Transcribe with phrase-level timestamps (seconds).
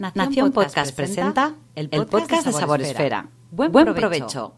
[0.00, 3.28] Nación Podcast presenta el podcast de Sabor Esfera.
[3.50, 4.54] Buen provecho.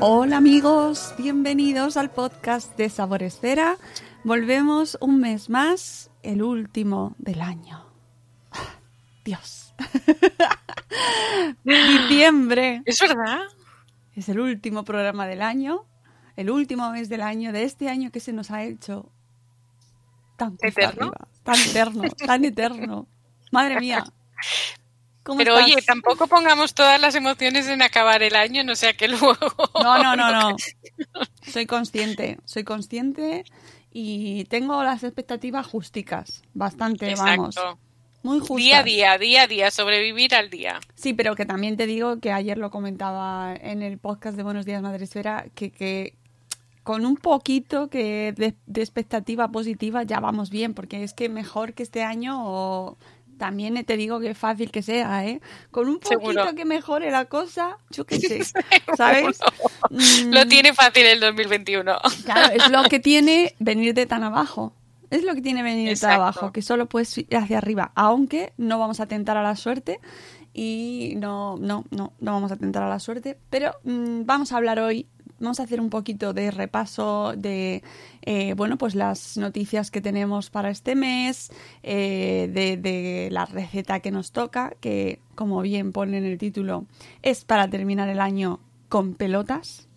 [0.00, 3.78] Hola amigos, bienvenidos al podcast de Sabor Esfera.
[4.24, 7.86] Volvemos un mes más, el último del año.
[9.24, 9.74] Dios.
[11.64, 12.82] Diciembre.
[12.84, 13.40] ¿Es verdad?
[14.14, 15.84] Es el último programa del año,
[16.36, 19.10] el último mes del año, de este año que se nos ha hecho
[20.36, 21.06] tan ¿Eterno?
[21.06, 23.08] arriba, tan eterno, tan eterno.
[23.50, 24.04] Madre mía.
[25.24, 25.70] ¿Cómo Pero estás?
[25.70, 29.34] oye, tampoco pongamos todas las emociones en acabar el año, no sea que luego...
[29.82, 30.56] No, no, no, no.
[31.50, 33.44] Soy consciente, soy consciente
[33.96, 37.56] y tengo las expectativas justicas, bastante, vamos.
[37.56, 37.78] Exacto.
[38.24, 38.56] Muy justas.
[38.56, 40.80] Día a día, día a día, sobrevivir al día.
[40.94, 44.66] Sí, pero que también te digo que ayer lo comentaba en el podcast de Buenos
[44.66, 46.14] Días Madresfera, que, que
[46.82, 51.74] con un poquito que de, de expectativa positiva ya vamos bien, porque es que mejor
[51.74, 52.98] que este año o
[53.38, 55.40] también te digo que es fácil que sea, ¿eh?
[55.70, 56.54] Con un poquito Seguro.
[56.54, 58.42] que mejore la cosa, yo qué sé,
[58.96, 59.38] ¿sabes?
[59.90, 61.96] Lo Mm, tiene fácil el 2021.
[62.24, 64.74] Claro, es lo que tiene venir de tan abajo.
[65.10, 68.52] Es lo que tiene venir de tan abajo, que solo puedes ir hacia arriba, aunque
[68.56, 70.00] no vamos a tentar a la suerte
[70.52, 73.38] y no, no, no, no vamos a tentar a la suerte.
[73.50, 75.06] Pero mm, vamos a hablar hoy,
[75.44, 77.82] vamos a hacer un poquito de repaso de,
[78.22, 81.50] eh, bueno, pues las noticias que tenemos para este mes,
[81.82, 86.86] eh, de, de la receta que nos toca, que como bien pone en el título,
[87.22, 89.88] es para terminar el año con pelotas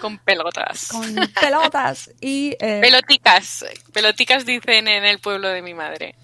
[0.00, 0.88] Con pelotas.
[0.88, 1.02] con
[1.40, 3.64] pelotas y, eh, Peloticas.
[3.92, 6.14] Peloticas dicen en el pueblo de mi madre.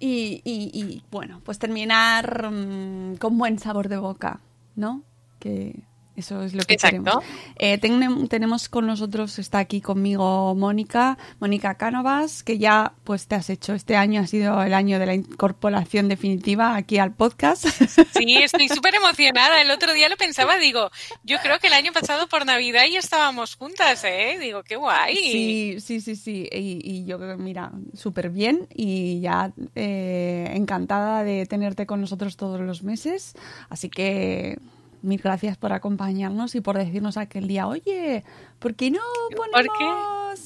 [0.00, 4.40] y, y- y, bueno, pues terminar mm, con buen sabor de boca,
[4.76, 5.02] ¿no?
[5.40, 5.74] Que
[6.16, 7.02] eso es lo que Exacto.
[7.02, 7.24] queremos.
[7.58, 13.34] Eh, tenem- tenemos con nosotros, está aquí conmigo Mónica, Mónica Cánovas, que ya pues te
[13.34, 17.64] has hecho, este año ha sido el año de la incorporación definitiva aquí al podcast.
[17.66, 19.60] Sí, estoy súper emocionada.
[19.60, 20.90] El otro día lo pensaba, digo,
[21.24, 24.38] yo creo que el año pasado por Navidad ya estábamos juntas, ¿eh?
[24.40, 25.16] Digo, qué guay.
[25.16, 26.48] Sí, sí, sí, sí.
[26.52, 32.36] Y, y yo creo mira, súper bien y ya eh, encantada de tenerte con nosotros
[32.36, 33.34] todos los meses.
[33.68, 34.58] Así que
[35.04, 38.24] mil gracias por acompañarnos y por decirnos aquel día, oye,
[38.58, 39.00] ¿por qué no
[39.36, 39.78] ¿Por ponemos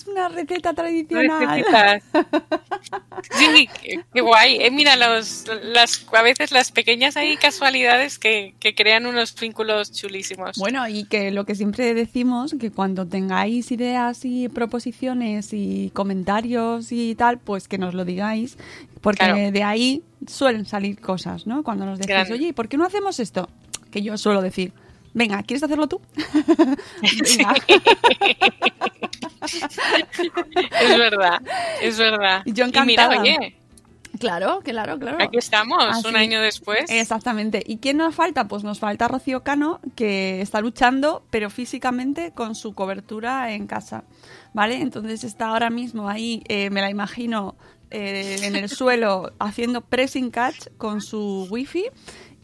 [0.04, 0.10] qué?
[0.10, 2.02] una receta tradicional?
[3.32, 4.58] Sí, qué, qué guay.
[4.60, 9.92] Eh, mira, los, las, a veces las pequeñas ahí casualidades que, que crean unos vínculos
[9.92, 10.56] chulísimos.
[10.56, 16.92] Bueno, y que lo que siempre decimos, que cuando tengáis ideas y proposiciones y comentarios
[16.92, 18.56] y tal, pues que nos lo digáis,
[19.00, 19.50] porque Claro.
[19.50, 21.62] de ahí suelen salir cosas, ¿no?
[21.64, 22.34] Cuando nos decís, Grande.
[22.34, 23.48] oye, ¿por qué no hacemos esto?
[23.90, 24.72] Que yo suelo decir,
[25.14, 26.00] venga, ¿quieres hacerlo tú?
[27.02, 27.54] Venga.
[30.80, 31.42] Es verdad,
[31.82, 32.42] es verdad.
[32.44, 33.20] Y yo mira, encantada.
[33.22, 33.54] oye,
[34.18, 35.18] Claro, claro, claro.
[35.22, 36.90] aquí estamos, Así- un año después.
[36.90, 37.62] Exactamente.
[37.64, 38.48] ¿Y quién nos falta?
[38.48, 44.04] Pues nos falta Rocío Cano, que está luchando, pero físicamente con su cobertura en casa.
[44.54, 44.80] ¿Vale?
[44.80, 47.54] Entonces está ahora mismo ahí, eh, me la imagino,
[47.90, 51.84] eh, en el suelo haciendo pressing catch con su wifi.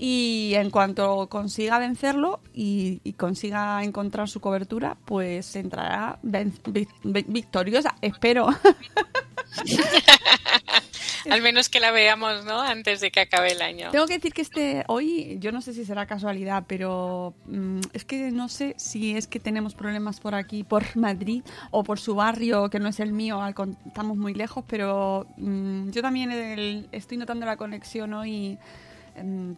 [0.07, 6.61] Y en cuanto consiga vencerlo y, y consiga encontrar su cobertura, pues entrará vic-
[7.03, 8.49] vic- victoriosa, espero.
[11.31, 12.61] Al menos que la veamos, ¿no?
[12.61, 13.91] Antes de que acabe el año.
[13.93, 18.05] Tengo que decir que este hoy, yo no sé si será casualidad, pero mm, es
[18.05, 22.15] que no sé si es que tenemos problemas por aquí, por Madrid o por su
[22.15, 23.55] barrio, que no es el mío, al
[23.87, 28.59] estamos muy lejos, pero mm, yo también el- estoy notando la conexión hoy
[29.17, 29.53] mm,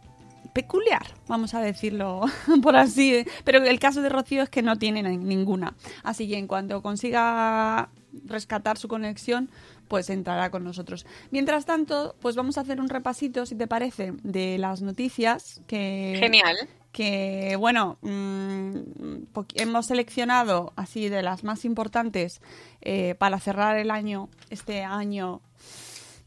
[0.56, 2.22] peculiar, vamos a decirlo
[2.62, 3.24] por así.
[3.44, 5.74] Pero el caso de Rocío es que no tiene ni- ninguna.
[6.02, 7.88] Así que en cuanto consiga
[8.24, 9.50] rescatar su conexión,
[9.88, 11.04] pues entrará con nosotros.
[11.30, 16.16] Mientras tanto, pues vamos a hacer un repasito, si te parece, de las noticias que
[16.18, 16.56] Genial.
[16.92, 19.26] que bueno mm,
[19.56, 22.40] hemos seleccionado así de las más importantes
[22.80, 25.42] eh, para cerrar el año este año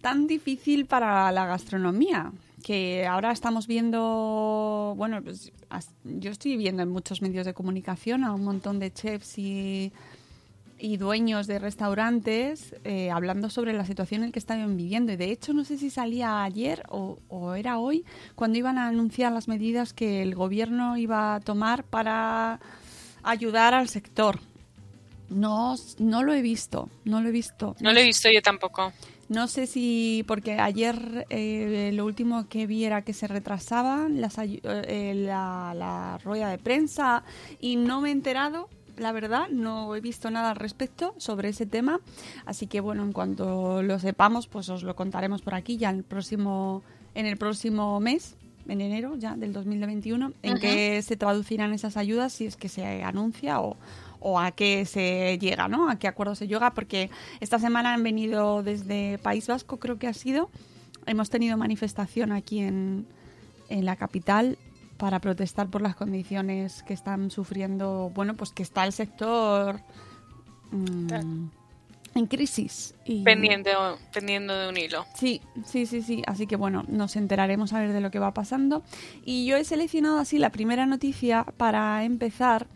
[0.01, 2.31] tan difícil para la gastronomía
[2.63, 5.51] que ahora estamos viendo, bueno, pues
[6.03, 9.91] yo estoy viendo en muchos medios de comunicación a un montón de chefs y,
[10.77, 15.11] y dueños de restaurantes eh, hablando sobre la situación en que están viviendo.
[15.11, 18.87] Y de hecho, no sé si salía ayer o, o, era hoy cuando iban a
[18.87, 22.59] anunciar las medidas que el gobierno iba a tomar para
[23.23, 24.39] ayudar al sector.
[25.29, 27.75] No, no lo he visto, no lo he visto.
[27.79, 28.91] No lo he visto yo tampoco.
[29.29, 34.37] No sé si, porque ayer eh, lo último que vi era que se retrasaban las,
[34.39, 37.23] eh, la, la rueda de prensa
[37.61, 41.65] y no me he enterado la verdad, no he visto nada al respecto sobre ese
[41.65, 41.99] tema.
[42.45, 45.97] Así que bueno, en cuanto lo sepamos, pues os lo contaremos por aquí ya en
[45.97, 46.83] el próximo,
[47.15, 48.35] en el próximo mes,
[48.67, 53.03] en enero ya del 2021, en qué se traducirán esas ayudas, si es que se
[53.03, 53.77] anuncia o,
[54.19, 55.89] o a qué se llega, ¿no?
[55.89, 60.07] A qué acuerdo se llega, porque esta semana han venido desde País Vasco, creo que
[60.07, 60.49] ha sido.
[61.05, 63.07] Hemos tenido manifestación aquí en,
[63.69, 64.57] en la capital
[64.97, 69.79] para protestar por las condiciones que están sufriendo, bueno, pues que está el sector
[70.71, 71.47] mm,
[72.19, 72.93] en crisis.
[73.05, 73.23] Y...
[73.23, 73.71] Pendiente,
[74.13, 75.05] pendiendo de un hilo.
[75.15, 76.21] Sí, sí, sí, sí.
[76.27, 78.83] Así que bueno, nos enteraremos a ver de lo que va pasando.
[79.25, 82.67] Y yo he seleccionado así la primera noticia para empezar.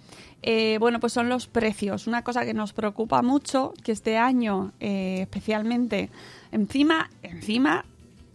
[0.42, 2.08] Eh, bueno, pues son los precios.
[2.08, 6.10] Una cosa que nos preocupa mucho, que este año eh, especialmente,
[6.52, 7.86] encima, encima,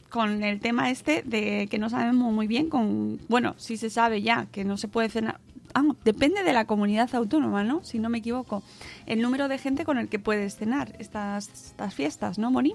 [0.08, 4.22] con el tema este de que no sabemos muy bien, con, bueno, si se sabe
[4.22, 5.38] ya que no se puede cenar,
[5.74, 7.84] ah, depende de la comunidad autónoma, ¿no?
[7.84, 8.62] Si no me equivoco,
[9.06, 12.74] el número de gente con el que puedes cenar estas, estas fiestas, ¿no, Moni?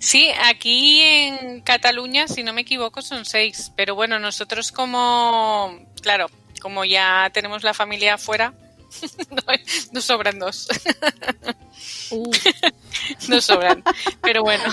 [0.00, 3.72] Sí, aquí en Cataluña, si no me equivoco, son seis.
[3.76, 6.26] Pero bueno, nosotros como, claro,
[6.60, 8.54] como ya tenemos la familia afuera,
[9.92, 10.68] nos sobran dos.
[12.10, 12.30] Uh.
[13.28, 13.82] nos sobran,
[14.22, 14.64] pero bueno.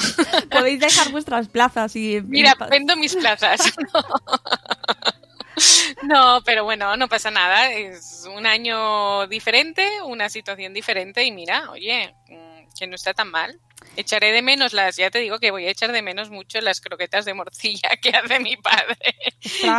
[0.50, 2.22] Podéis dejar vuestras plazas y...
[2.22, 3.74] Mira, vendo mis plazas.
[3.94, 4.02] No,
[6.46, 7.72] pero bueno, no pasa nada.
[7.72, 13.30] Es un año diferente, una situación diferente y mira, oye, mm, que no está tan
[13.30, 13.60] mal.
[13.98, 16.80] Echaré de menos las, ya te digo que voy a echar de menos mucho las
[16.82, 18.98] croquetas de morcilla que hace mi padre.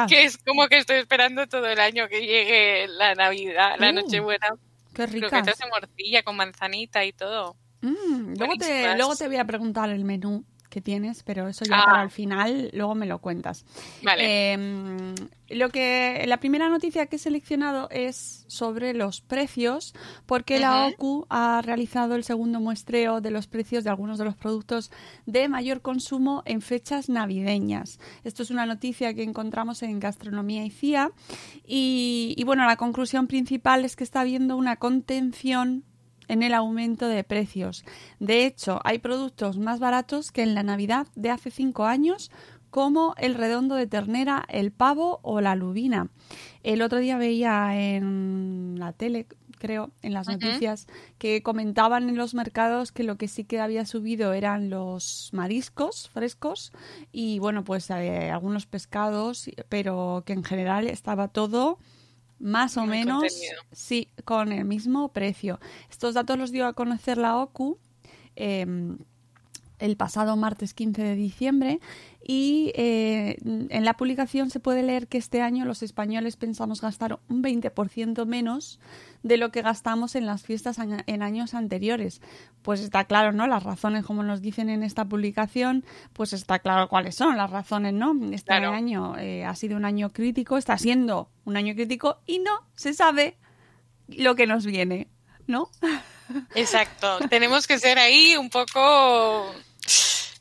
[0.09, 3.93] Que es como que estoy esperando todo el año que llegue la Navidad, la uh,
[3.93, 4.49] Nochebuena.
[4.95, 5.31] Qué ricas.
[5.31, 7.57] Croquetas de morcilla con manzanita y todo.
[7.81, 11.85] Mm, luego, te, luego te voy a preguntar el menú que tienes, pero eso ya
[11.85, 12.05] para ah.
[12.05, 13.67] el final, luego me lo cuentas.
[14.03, 14.53] Vale.
[14.53, 15.15] Em,
[15.51, 21.27] lo que la primera noticia que he seleccionado es sobre los precios, porque la OCU
[21.29, 24.91] ha realizado el segundo muestreo de los precios de algunos de los productos
[25.27, 28.01] de mayor consumo en fechas navideñas.
[28.25, 31.13] Esto es una noticia que encontramos en Gastronomía y CIA
[31.67, 35.85] y, y bueno, la conclusión principal es que está habiendo una contención
[36.29, 37.85] en el aumento de precios.
[38.19, 42.31] De hecho, hay productos más baratos que en la Navidad de hace cinco años,
[42.73, 46.09] como el redondo de ternera, el pavo o la lubina.
[46.63, 49.27] El otro día veía en la tele,
[49.59, 50.87] creo, en las noticias,
[51.19, 56.09] que comentaban en los mercados que lo que sí que había subido eran los mariscos
[56.09, 56.73] frescos
[57.13, 61.79] y, bueno, pues eh, algunos pescados, pero que en general estaba todo
[62.43, 63.41] más o menos,
[63.71, 65.61] sí, con el mismo precio.
[65.89, 67.79] Estos datos los dio a conocer la OCU
[68.35, 68.99] em,
[69.79, 71.81] el pasado martes 15 de diciembre
[72.25, 77.19] y eh, en la publicación se puede leer que este año los españoles pensamos gastar
[77.29, 78.79] un 20% menos
[79.23, 82.21] de lo que gastamos en las fiestas en años anteriores.
[82.63, 83.47] Pues está claro, ¿no?
[83.47, 87.93] Las razones, como nos dicen en esta publicación, pues está claro cuáles son las razones,
[87.93, 88.15] ¿no?
[88.33, 92.67] Este año eh, ha sido un año crítico, está siendo un año crítico y no
[92.75, 93.37] se sabe
[94.09, 95.09] lo que nos viene,
[95.47, 95.71] ¿no?
[96.55, 97.19] Exacto.
[97.29, 99.53] Tenemos que ser ahí un poco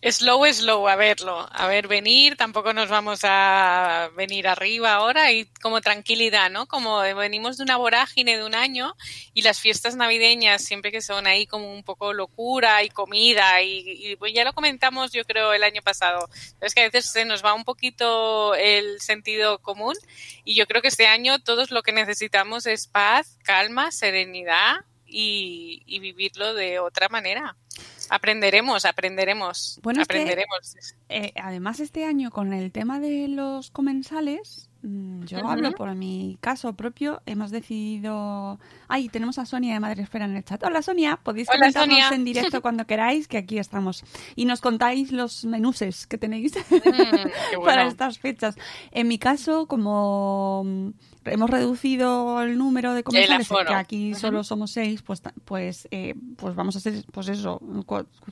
[0.10, 5.46] slow, slow, a verlo, a ver venir, tampoco nos vamos a venir arriba ahora y
[5.62, 6.68] como tranquilidad, ¿no?
[6.68, 8.96] Como venimos de una vorágine de un año
[9.34, 14.16] y las fiestas navideñas siempre que son ahí como un poco locura y comida y,
[14.18, 16.30] pues ya lo comentamos yo creo el año pasado,
[16.62, 19.96] es que a veces se nos va un poquito el sentido común
[20.44, 25.84] y yo creo que este año todos lo que necesitamos es paz, calma, serenidad y,
[25.86, 27.56] y vivirlo de otra manera.
[28.12, 29.80] Aprenderemos, aprenderemos.
[29.84, 30.76] Bueno, aprenderemos.
[31.08, 36.38] Eh, además, este año con el tema de los comensales, mm, yo hablo por mi
[36.42, 38.60] caso propio, hemos decidido...
[38.88, 40.64] Ay, tenemos a Sonia de Madre Esfera en el chat.
[40.64, 42.16] Hola Sonia, podéis Hola, comentarnos Sonia.
[42.16, 44.04] en directo cuando queráis, que aquí estamos.
[44.36, 48.56] Y nos contáis los menuses que tenéis Mm, para estas fechas.
[48.92, 50.90] En mi caso, como mm,
[51.26, 56.56] hemos reducido el número de comensales, que aquí solo somos seis, pues, pues, eh, pues
[56.56, 57.62] vamos a hacer, pues eso,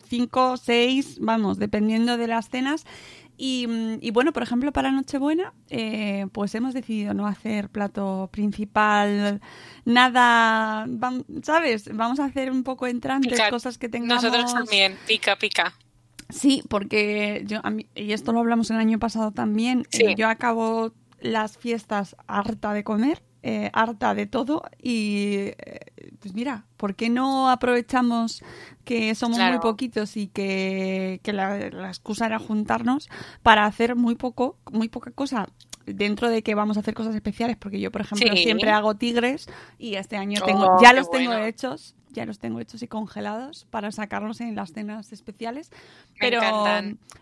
[0.08, 2.86] cinco, seis, vamos, dependiendo de las cenas.
[3.42, 8.28] Y, mm, y bueno, por ejemplo, para Nochebuena, eh, pues hemos decidido no hacer plato
[8.34, 9.40] principal,
[9.86, 10.86] nada,
[11.44, 11.90] ¿sabes?
[11.96, 14.24] Vamos a hacer un poco entrantes, Pica- cosas que tengamos.
[14.24, 15.74] Nosotros también, pica, pica.
[16.30, 20.04] Sí, porque yo, a mí- y esto lo hablamos el año pasado también, Sí.
[20.04, 20.92] eh, yo acabo
[21.22, 25.80] las fiestas harta de comer, eh, harta de todo y eh,
[26.20, 28.44] pues mira, ¿por qué no aprovechamos
[28.84, 33.10] que somos muy poquitos y que, que la, la excusa era juntarnos
[33.44, 35.48] para hacer muy poco, muy poca cosa?
[35.86, 38.44] Dentro de que vamos a hacer cosas especiales, porque yo, por ejemplo, Sí.
[38.44, 39.48] siempre hago tigres
[39.80, 43.66] y este año Oh, tengo, ya los tengo hechos, ya los tengo hechos y congelados
[43.72, 45.72] para sacarlos en las cenas especiales
[46.20, 46.42] pero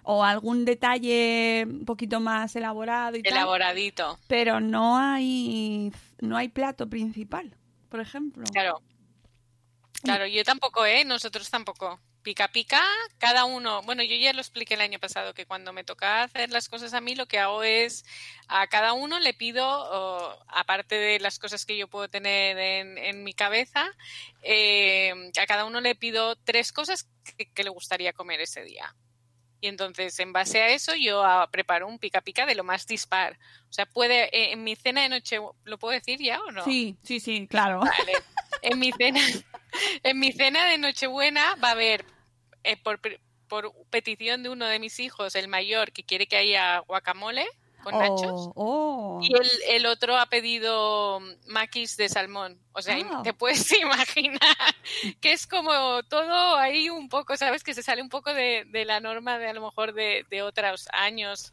[0.04, 4.18] o algún detalle un poquito más elaborado y tal, Elaboradito.
[4.27, 7.56] pero no hay no hay plato principal,
[7.89, 8.44] por ejemplo.
[8.51, 8.82] Claro.
[10.03, 11.03] Claro, yo tampoco, ¿eh?
[11.06, 12.00] Nosotros tampoco.
[12.22, 12.82] Pica, pica,
[13.20, 13.82] cada uno.
[13.84, 16.94] Bueno, yo ya lo expliqué el año pasado, que cuando me toca hacer las cosas
[16.94, 18.06] a mí, lo que hago es
[18.48, 19.65] a cada uno le pido,
[20.48, 23.88] aparte de las cosas que yo puedo tener en, en mi cabeza,
[24.44, 27.08] eh, a cada uno le pido tres cosas
[27.53, 28.94] que le gustaría comer ese día.
[29.59, 32.85] Y entonces, en base a eso, yo ah, preparo un pica pica de lo más
[32.85, 33.37] dispar.
[33.69, 36.63] O sea, puede, eh, en mi cena de noche, ¿lo puedo decir ya o no?
[36.63, 37.79] Sí, sí, sí, claro.
[37.79, 38.13] Vale.
[38.61, 39.19] En mi cena,
[40.03, 42.05] en mi cena de Nochebuena va a haber,
[42.63, 42.99] eh, por,
[43.47, 47.47] por petición de uno de mis hijos, el mayor, que quiere que haya guacamole
[47.84, 48.50] con nachos.
[48.55, 49.19] Oh, oh.
[49.22, 52.60] Y el, el otro ha pedido maquis de salmón.
[52.74, 53.22] O sea, Ah.
[53.24, 54.55] te puedes imaginar
[55.22, 57.63] que es como todo ahí un poco, ¿sabes?
[57.63, 60.41] Que se sale un poco de, de la norma de a lo mejor de, de
[60.41, 61.51] otros años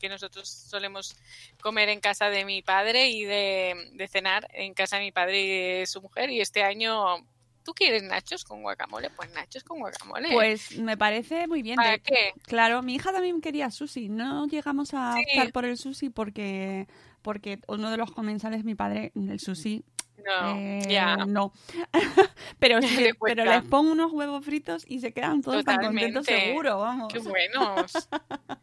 [0.00, 1.16] que nosotros solemos
[1.62, 5.40] comer en casa de mi padre y de, de cenar en casa de mi padre
[5.40, 5.48] y
[5.80, 6.28] de su mujer.
[6.30, 7.16] Y este año,
[7.64, 9.10] ¿tú quieres nachos con guacamole?
[9.10, 10.28] Pues nachos con guacamole.
[10.32, 11.76] Pues me parece muy bien.
[11.76, 12.32] ¿Para qué?
[12.44, 14.08] Claro, mi hija también quería sushi.
[14.08, 15.22] No llegamos a Sí.
[15.30, 16.86] optar por el sushi porque
[17.22, 19.82] porque uno de los comensales, mi padre, el sushi,
[20.24, 21.52] No, eh, no.
[22.58, 26.78] pero, sí, pero les pongo unos huevos fritos y se quedan todos tan contentos seguro,
[26.78, 27.12] vamos.
[27.12, 28.08] Qué buenos.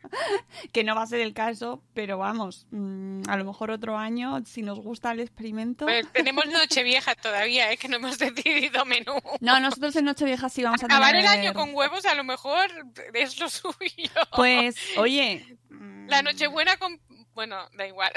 [0.74, 4.44] que no va a ser el caso, pero vamos, mm, a lo mejor otro año,
[4.46, 5.86] si nos gusta el experimento.
[5.86, 7.78] Pues tenemos Nochevieja todavía, ¿eh?
[7.78, 9.14] que no hemos decidido menú.
[9.40, 12.70] No, nosotros en Nochevieja sí vamos a Acabar el año con huevos a lo mejor
[13.14, 14.12] es lo suyo.
[14.36, 15.58] Pues, oye.
[15.70, 17.00] mm, La Nochebuena con...
[17.34, 18.12] Bueno, da igual.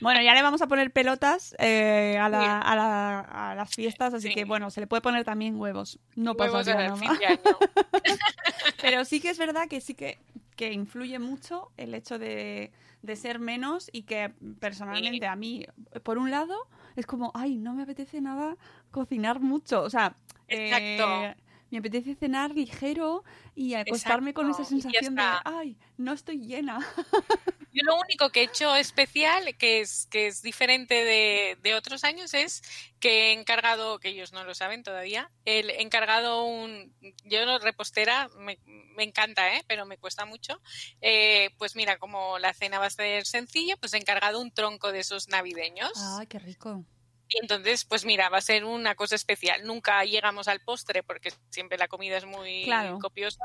[0.00, 4.14] Bueno, ya le vamos a poner pelotas eh, a, la- a, la- a las fiestas,
[4.14, 4.34] así Sí.
[4.34, 5.98] que bueno, se le puede poner también huevos.
[6.16, 6.96] No pasa huevos nada.
[7.16, 7.38] de año.
[8.80, 10.18] Pero sí que es verdad que sí que,
[10.56, 15.24] que influye mucho el hecho de, de ser menos y que personalmente Sí.
[15.24, 15.66] a mí,
[16.02, 16.56] por un lado,
[16.96, 18.56] es como, ay, no me apetece nada
[18.90, 19.82] cocinar mucho.
[19.82, 20.16] O sea,
[20.48, 21.22] Exacto.
[21.24, 21.36] eh,
[21.72, 23.24] me apetece cenar ligero
[23.54, 26.78] y acostarme con esa sensación de, ay, no estoy llena.
[27.72, 32.04] Yo lo único que he hecho especial, que es, que es diferente de, de otros
[32.04, 32.62] años, es
[33.00, 37.58] que he encargado, que ellos no lo saben todavía, el, he encargado un, yo no
[37.58, 39.64] repostera, me, me encanta, ¿eh?
[39.66, 40.60] pero me cuesta mucho.
[41.00, 44.92] Eh, pues mira, como la cena va a ser sencilla, pues he encargado un tronco
[44.92, 45.92] de esos navideños.
[46.18, 46.84] Ay, qué rico.
[47.34, 49.64] Y entonces, pues mira, va a ser una cosa especial.
[49.64, 52.98] Nunca llegamos al postre porque siempre la comida es muy Claro.
[52.98, 53.44] copiosa.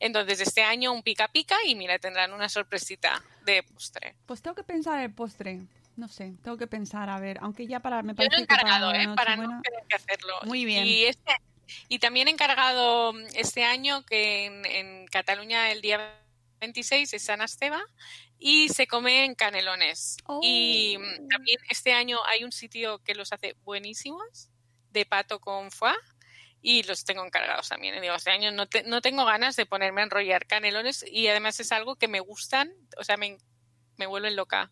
[0.00, 4.16] Entonces, este año un pica pica y mira, tendrán una sorpresita de postre.
[4.26, 5.60] Pues tengo que pensar el postre.
[5.96, 8.46] No sé, tengo que pensar, a ver, aunque ya para me Yo parece lo he
[8.46, 9.08] que para encargado, ¿eh?
[9.16, 10.34] Para no tener que hacerlo.
[10.44, 10.86] Muy bien.
[10.86, 11.32] Y, este,
[11.88, 16.14] y también he encargado este año que en, en Cataluña el día
[16.60, 17.80] 26 es San Esteba
[18.38, 20.16] y se come en canelones.
[20.26, 20.40] Oh.
[20.42, 24.50] Y mm, también este año hay un sitio que los hace buenísimos
[24.90, 25.94] de pato con foie
[26.60, 27.94] y los tengo encargados también.
[27.96, 31.28] Y digo, este año no, te- no tengo ganas de ponerme a enrollar canelones y
[31.28, 33.38] además es algo que me gustan, o sea, me,
[33.96, 34.70] me vuelven loca.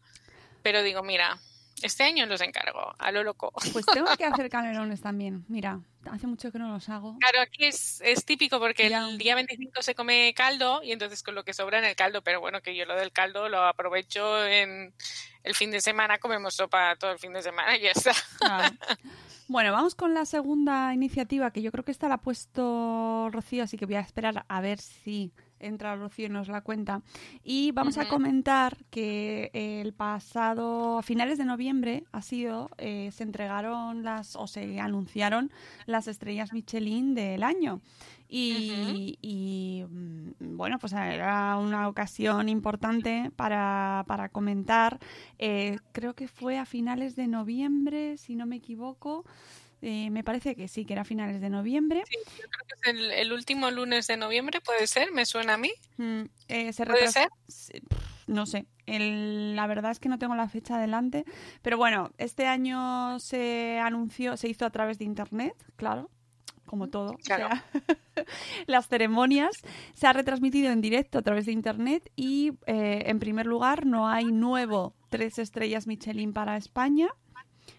[0.63, 1.39] Pero digo, mira,
[1.83, 3.53] este año los encargo, a lo loco.
[3.73, 5.45] Pues tengo que hacer canelones también.
[5.49, 7.17] Mira, hace mucho que no los hago.
[7.19, 9.09] Claro, aquí es, es típico porque Ya.
[9.09, 12.23] el día 25 se come caldo y entonces con lo que sobra en el caldo,
[12.23, 14.93] pero bueno, que yo lo del caldo lo aprovecho en
[15.43, 18.13] el fin de semana, comemos sopa todo el fin de semana y ya está.
[18.39, 18.75] Claro.
[19.49, 23.63] Bueno, vamos con la segunda iniciativa, que yo creo que esta la ha puesto Rocío,
[23.63, 27.03] así que voy a esperar a ver si entra Rocío y nos la cuenta.
[27.43, 33.23] Y vamos a comentar que el pasado, a finales de noviembre, ha sido, eh, se
[33.23, 35.51] entregaron las, o se anunciaron
[35.87, 37.81] las estrellas Michelin del año.
[38.29, 44.99] Y, y, mm, bueno, pues era una ocasión importante para, para comentar.
[45.39, 49.25] Eh, creo que fue a finales de noviembre, si no me equivoco.
[49.89, 52.03] Eh, me parece que sí, que era a finales de noviembre.
[52.11, 55.13] Sí, yo creo que es el, el último lunes de noviembre, ¿puede ser?
[55.13, 55.71] ¿Me suena a mí?
[55.97, 57.29] Mm, eh, se ¿Puede ser?
[58.27, 61.25] No sé, El- la verdad es que no tengo la fecha adelante,
[61.63, 66.11] pero bueno, este año se anunció, se hizo a través de internet, claro,
[66.65, 67.13] como todo.
[67.13, 67.47] o Claro.
[67.55, 67.65] sea,
[68.67, 69.53] las ceremonias
[69.95, 74.09] se ha retransmitido en directo a través de internet y eh, en primer lugar no
[74.09, 77.07] hay nuevo tres estrellas Michelin para España.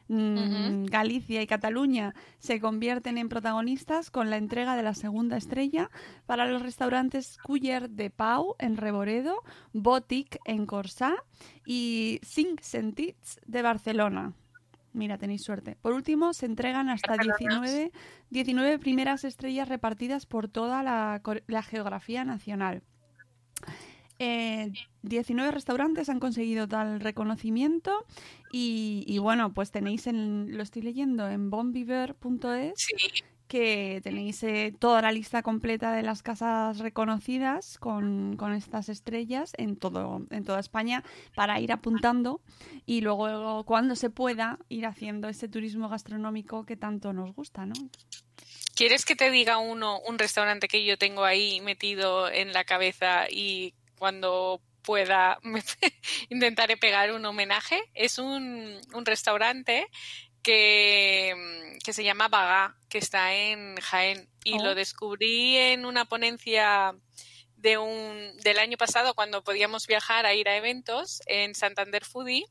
[0.10, 5.90] Mm, Galicia y Cataluña se convierten en protagonistas con la entrega de la segunda estrella
[6.26, 11.16] para los restaurantes Culler de Pau en Reboredo, Botic en Corsá
[11.66, 14.34] y Cinc Sentits de Barcelona.
[14.94, 15.78] Mira, tenéis suerte.
[15.82, 17.62] Por último, se entregan hasta Barcelona.
[17.68, 17.92] 19,
[18.30, 22.82] 19 primeras estrellas repartidas por toda la geografía nacional.
[24.20, 24.72] Eh,
[25.04, 28.06] 19 restaurantes han conseguido tal reconocimiento
[28.52, 32.96] y, y bueno, pues tenéis, en, lo estoy leyendo en bonviver.es, Sí,
[33.48, 39.54] que tenéis eh, toda la lista completa de las casas reconocidas con, con estas estrellas
[39.58, 41.04] en, todo, en toda España
[41.36, 42.42] para ir apuntando
[42.86, 47.74] y luego cuando se pueda ir haciendo ese turismo gastronómico que tanto nos gusta, ¿no?
[48.76, 53.28] ¿Quieres que te diga uno, un restaurante que yo tengo ahí metido en la cabeza
[53.28, 55.64] y cuando pueda me-
[56.30, 57.82] intentaré pegar un homenaje?
[57.94, 59.88] Es un, un restaurante
[60.44, 64.30] que, que se llama Bagá, que está en Jaén.
[64.44, 64.64] Y Oh.
[64.64, 66.96] lo descubrí en una ponencia
[67.58, 72.46] de un, del año pasado cuando podíamos viajar a ir a eventos en Santander Foodie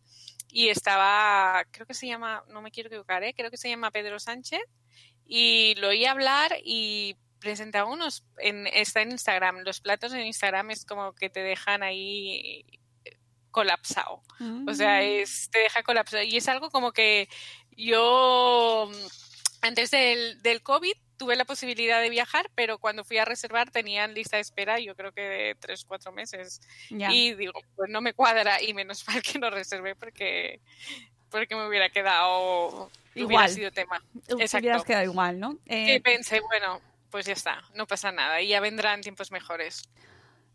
[0.50, 3.32] y estaba, creo que se llama, no me quiero equivocar, ¿eh?
[3.34, 4.60] creo que se llama Pedro Sánchez
[5.26, 10.72] y lo oí hablar y presentaba unos, en, está en Instagram, los platos en Instagram
[10.72, 12.64] es como que te dejan ahí
[13.52, 14.20] colapsado.
[14.66, 16.24] O sea, es, te deja colapsado.
[16.24, 17.28] Y es algo como que
[17.70, 19.06] yo, mm,
[19.62, 24.12] antes del, del COVID, tuve la posibilidad de viajar, pero cuando fui a reservar tenían
[24.12, 26.60] lista de espera, yo creo que de tres, cuatro meses.
[26.90, 30.60] Y digo, pues no me cuadra y menos mal que no reservé porque,
[31.30, 33.50] porque me hubiera quedado, hubiera Igual.
[33.50, 34.02] sido tema.
[34.26, 34.84] Te hubieras exacto.
[34.84, 35.52] quedado igual, ¿no?
[35.64, 36.82] Y Eh, pensé, bueno,
[37.16, 39.88] pues ya está, no pasa nada y ya vendrán tiempos mejores.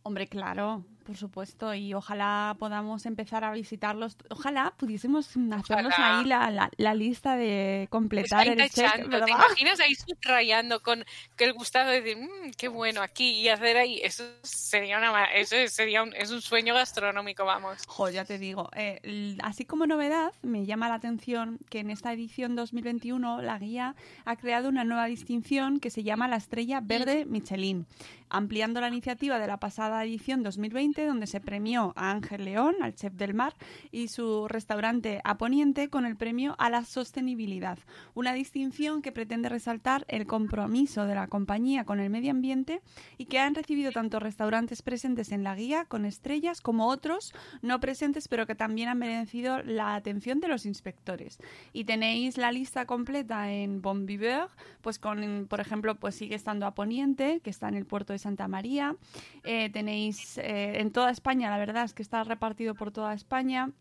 [0.04, 4.16] Hombre, claro, por supuesto, y ojalá podamos empezar a visitarlos.
[4.30, 6.20] Ojalá pudiésemos hacernos Ojalá.
[6.20, 9.26] ahí la, la, la lista de completar Está el check, ¿verdad?
[9.26, 11.04] ¿Te imaginas ahí subrayando con
[11.36, 14.00] que el gustado de decir, "Mm, qué bueno aquí y hacer ahí?
[14.04, 17.78] Eso sería una eso sería un, es un sueño gastronómico, vamos.
[17.88, 18.70] Jo, ya te digo.
[18.76, 23.96] eh, así como novedad, me llama la atención que en esta edición 2021 la guía
[24.26, 27.86] ha creado una nueva distinción que se llama la Estrella Verde Michelin,
[28.30, 32.96] ampliando la iniciativa de la pasada edición 2020, donde se premió a Ángel León, al
[32.96, 33.56] chef del mar,
[33.92, 37.80] y su restaurante a Poniente con el premio a la sostenibilidad.
[38.14, 42.82] Una distinción que pretende resaltar el compromiso de la compañía con el medio ambiente
[43.18, 47.80] y que han recibido tanto restaurantes presentes en la guía con estrellas como otros no
[47.80, 51.40] presentes pero que también han merecido la atención de los inspectores.
[51.74, 54.50] Y tenéis la lista completa en Bon Viveur,
[54.82, 58.20] pues con, por ejemplo, pues sigue estando a Poniente, que está en el puerto de
[58.20, 58.96] Santa María.
[59.44, 63.72] Eh, tenéis eh, en toda España, la verdad es que está repartido por toda España.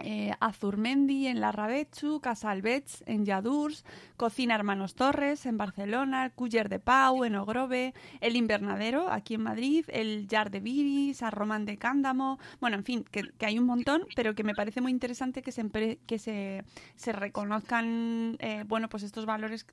[0.00, 3.84] Eh, Azurmendi en Larrabechu, Casa Albets en Lladurs,
[4.16, 9.84] Cocina Hermanos Torres en Barcelona, Culler de Pau en Ogrove, El Invernadero aquí en Madrid,
[9.88, 13.66] el Yard de Viri, San Román de Cándamo, bueno, en fin, que, que hay un
[13.66, 15.64] montón, pero que me parece muy interesante que se,
[16.06, 16.64] que se,
[16.96, 19.64] se reconozcan, eh, bueno, pues estos valores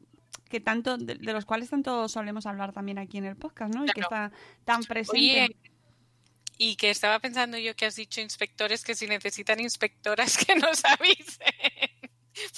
[0.50, 3.86] que tanto, de, de los cuales tanto solemos hablar también aquí en el podcast, ¿no?
[3.86, 4.32] Y que está
[4.66, 5.18] tan presente.
[5.18, 5.56] Oye,
[6.64, 10.86] y que estaba pensando yo que has dicho inspectores que si necesitan inspectoras que nos
[10.86, 11.48] avisen.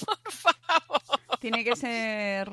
[0.05, 1.39] Por favor.
[1.39, 2.49] Tiene que ser.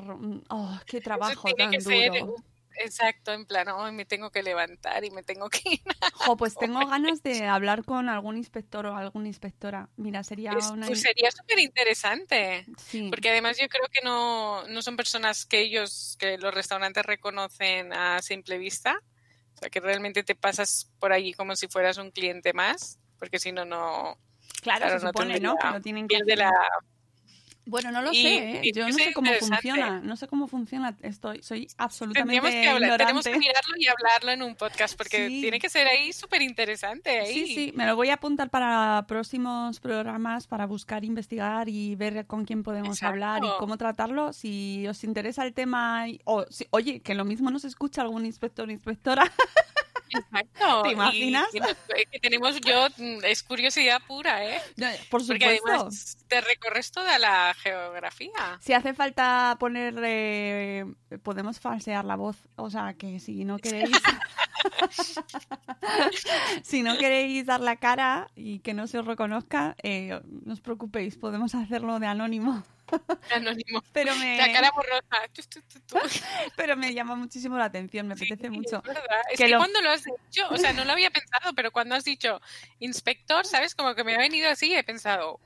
[0.47, 2.35] Oh, qué Eso trabajo tiene tan que ser duro.
[2.77, 5.81] exacto, en plan, hoy me tengo que levantar y me tengo que ir.
[6.13, 9.89] Jo, pues tengo ganas de hablar con algún inspector o alguna inspectora.
[9.97, 10.87] Mira, sería una.
[10.87, 12.65] pues sería súper interesante.
[12.77, 13.09] Sí.
[13.09, 17.91] Porque además yo creo que no, no son personas que ellos, que los restaurantes reconocen
[17.91, 19.01] a simple vista.
[19.61, 23.51] Sea, que realmente te pasas por allí como si fueras un cliente más, porque si
[23.51, 24.17] no, no,
[24.63, 25.55] claro, claro, se no supone, ¿no?
[25.55, 26.45] Que lo tienen que pierde hacer.
[26.45, 26.51] la...
[27.71, 28.71] Bueno, no lo Y- sé, ¿eh?
[28.75, 32.97] yo no sé cómo funciona, no sé cómo funciona, estoy, soy absolutamente Tendríamos que hablar,
[32.99, 35.39] tenemos que mirarlo y hablarlo en un podcast porque Sí.
[35.39, 37.21] tiene que ser ahí súper interesante.
[37.21, 37.33] Ahí.
[37.33, 42.27] Sí, sí, me lo voy a apuntar para próximos programas para buscar, investigar y ver
[42.27, 43.13] con quién podemos Exacto.
[43.13, 44.33] hablar y cómo tratarlo.
[44.33, 48.67] Si os interesa el tema, o si- oye, que lo mismo nos escucha algún inspector
[48.67, 49.23] o inspectora,
[50.11, 50.81] Exacto.
[50.83, 51.47] ¿Te Y imaginas?
[52.11, 54.61] que, tenemos yo, mm, es curiosidad pura, ¿eh?
[55.09, 55.71] por Porque supuesto.
[55.71, 58.31] además te recorres toda la geografía.
[58.61, 60.85] Si hace falta poner, eh,
[61.23, 63.91] podemos falsear la voz, o sea que si no queréis,
[66.63, 70.61] si no queréis dar la cara y que no se os reconozca, eh, no os
[70.61, 72.63] preocupéis, podemos hacerlo de anónimo.
[73.33, 73.83] Anónimo.
[73.93, 75.01] Pero me, La cara borrosa.
[76.55, 78.77] Pero me llama muchísimo la atención, me apetece Sí, mucho.
[78.77, 79.21] Es, verdad.
[79.31, 81.71] Es Que que, lo- cuando lo has dicho, o sea, no lo había pensado, pero
[81.71, 82.41] cuando has dicho
[82.79, 83.75] inspector, ¿sabes?
[83.75, 85.39] Como que me ha venido así y he pensado,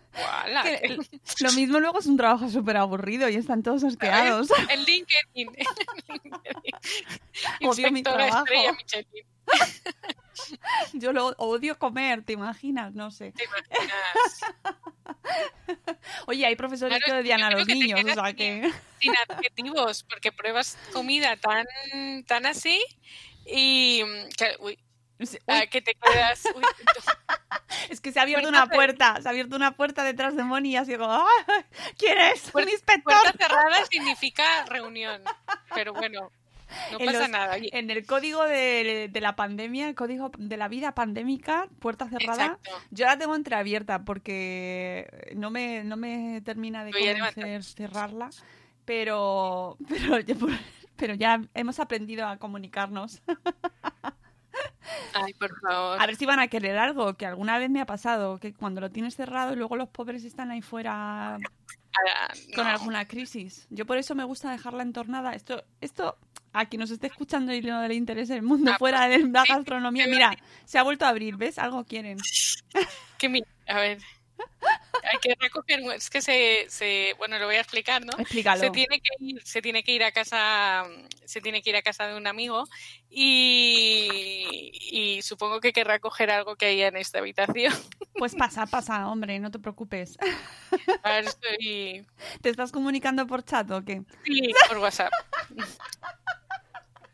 [0.81, 0.97] el-
[1.41, 4.49] lo mismo luego es un trabajo súper aburrido y están todos asqueados.
[4.69, 5.49] El LinkedIn.
[7.67, 8.39] Odio mi trabajo.
[8.45, 9.25] estrella Michelin.
[10.93, 12.93] Yo lo odio comer, ¿te imaginas?
[12.93, 13.31] No sé.
[13.31, 14.41] ¿Te imaginas?
[16.27, 18.71] Oye, hay profesores Claro, que odian a los niños, o sea sin- que...
[18.99, 21.65] Sin adjetivos, porque pruebas comida tan,
[22.25, 22.81] tan así
[23.45, 24.03] y
[24.37, 24.79] que, uy,
[25.47, 26.43] ah, que te quedas...
[26.55, 26.63] uy,
[27.89, 30.43] es que se ha abierto puerta una puerta, se ha abierto una puerta detrás de
[30.43, 31.27] Moni y así como, ¡ah!
[31.97, 32.49] ¿quién es?
[32.53, 33.13] ¡Un inspector!
[33.13, 35.21] puerta cerrada significa reunión,
[35.73, 36.31] pero bueno,
[36.91, 37.55] no En pasa los- nada.
[37.59, 42.45] En el código de, de la pandemia, el código de la vida pandémica, puerta cerrada,
[42.45, 42.71] Exacto.
[42.91, 48.29] yo la tengo entreabierta porque no me, no me termina de convencer cerrarla,
[48.85, 50.35] pero, pero, ya,
[50.95, 53.21] pero ya hemos aprendido a comunicarnos.
[55.13, 56.01] Ay, por favor.
[56.01, 58.81] A ver si van a querer algo, que alguna vez me ha pasado, que cuando
[58.81, 61.35] lo tienes cerrado y luego los pobres están ahí fuera
[61.97, 62.71] Ah, con no.
[62.71, 63.67] alguna crisis.
[63.69, 65.33] Yo por eso me gusta dejarla entornada.
[65.33, 66.17] Esto, esto
[66.57, 69.43] a quien nos esté escuchando y no le interese el mundo Ah, fuera de la
[69.47, 71.57] gastronomía, mira, se ha vuelto a abrir, ¿ves?
[71.59, 72.17] Algo quieren.
[73.17, 73.99] Que mi- a ver.
[75.09, 78.11] Hay que recoger, es que se, se, bueno, lo voy a explicar, ¿no?
[78.19, 78.59] Explícalo.
[78.61, 80.83] Se tiene que ir, se tiene que ir a casa,
[81.25, 82.65] se tiene que ir a casa de un amigo
[83.09, 87.73] y, y supongo que querrá coger algo que haya en esta habitación.
[88.17, 90.17] Pues pasa, pasa, hombre, no te preocupes.
[91.03, 92.05] A ver, estoy
[92.41, 94.03] ¿Te estás comunicando por chat o qué?
[94.23, 95.11] sí, por WhatsApp.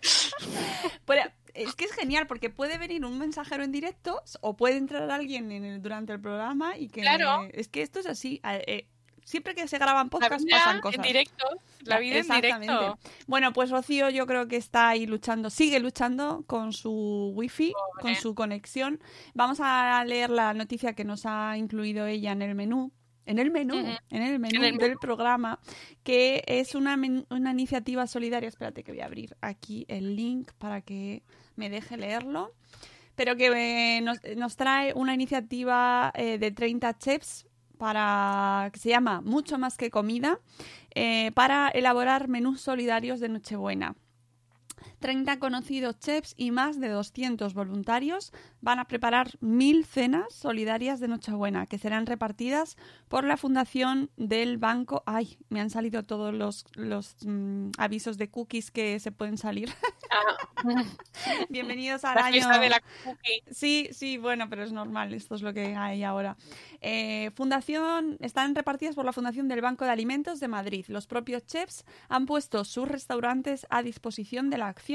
[1.06, 1.22] Pero
[1.54, 5.52] es que es genial porque puede venir un mensajero en directo o puede entrar alguien
[5.52, 7.48] en el- durante el programa y que Claro.
[7.54, 8.40] es que esto es así.
[8.44, 8.88] eh,
[9.24, 10.96] siempre que se graban podcasts pasan cosas.
[10.98, 11.46] en directo,
[11.82, 12.74] la vida en Exactamente.
[12.74, 13.00] directo.
[13.28, 18.02] Bueno, pues Rocío yo creo que está ahí luchando, sigue luchando con su wifi, Pobre.
[18.02, 19.00] con su conexión.
[19.34, 22.92] Vamos a leer la noticia que nos ha incluido ella en el menú.
[23.26, 23.76] En el menú,
[24.10, 25.60] en el menú En el del programa,
[26.04, 28.50] que es una, una iniciativa solidaria.
[28.50, 31.24] Espérate que voy a abrir aquí el link para que
[31.56, 32.54] me deje leerlo.
[33.16, 37.46] Pero que eh, nos, nos trae una iniciativa eh, de 30 chefs
[37.78, 40.40] para que se llama Mucho más que comida
[40.94, 43.96] eh, para elaborar menús solidarios de Nochebuena.
[45.02, 51.10] 30 conocidos chefs y más de 200 voluntarios van a preparar mil cenas solidarias de
[51.10, 52.78] Nochebuena que serán repartidas
[53.10, 55.04] por la Fundación del Banco.
[55.06, 59.74] Ay, me han salido todos los, los mm, avisos de cookies que se pueden salir.
[60.12, 60.64] Ah,
[61.50, 62.34] Bienvenidos al la año.
[62.34, 63.44] fiesta de la cookie.
[63.52, 66.38] Sí, sí, bueno, pero es normal, esto es lo que hay ahora.
[66.80, 70.86] Eh, fundación, están repartidas por la Fundación del Banco de Alimentos de Madrid.
[70.88, 74.91] Los propios chefs han puesto sus restaurantes a disposición de la acción,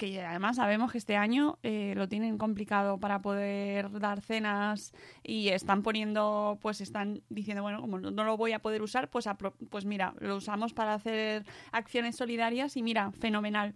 [0.00, 5.48] que además sabemos que este año eh, lo tienen complicado para poder dar cenas y
[5.48, 9.28] están poniendo, pues están diciendo, bueno, como no, lo voy a poder usar, pues,
[9.68, 13.74] pues mira, lo usamos para hacer acciones solidarias y mira, fenomenal.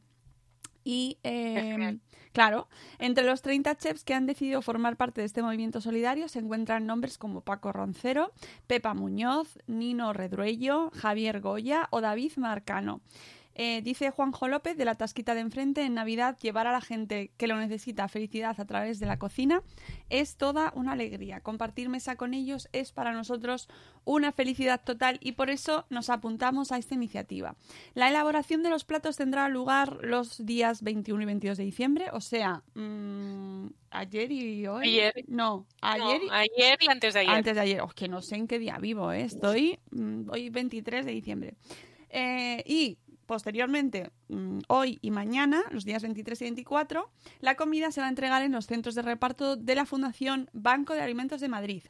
[0.82, 1.98] Y eh,
[2.32, 6.38] claro, entre los 30 chefs que han decidido formar parte de este movimiento solidario se
[6.38, 8.32] encuentran nombres como Paco Roncero,
[8.66, 13.02] Pepa Muñoz, Nino Redruello, Javier Goya o David Marcano.
[13.56, 17.30] Eh, dice Juanjo López de la Tasquita de Enfrente, en Navidad llevar a la gente
[17.36, 19.62] que lo necesita felicidad a través de la cocina
[20.10, 21.40] es toda una alegría.
[21.40, 23.68] Compartir mesa con ellos es para nosotros
[24.04, 27.56] una felicidad total y por eso nos apuntamos a esta iniciativa.
[27.94, 32.20] La elaboración de los platos tendrá lugar los días 21 y 22 de diciembre, o
[32.20, 34.88] sea, mm, ayer y hoy.
[34.88, 35.24] Ayer.
[35.28, 37.32] No, ayer y ayer y antes de ayer.
[37.32, 37.80] antes de ayer.
[37.80, 39.22] Oh, que no sé en qué día vivo, ¿eh?
[39.22, 41.54] Estoy mm, hoy 23 de diciembre.
[42.16, 47.10] Eh, y posteriormente, mm, hoy y mañana, los días 23 y 24,
[47.40, 50.94] la comida se va a entregar en los centros de reparto de la Fundación Banco
[50.94, 51.84] de Alimentos de Madrid,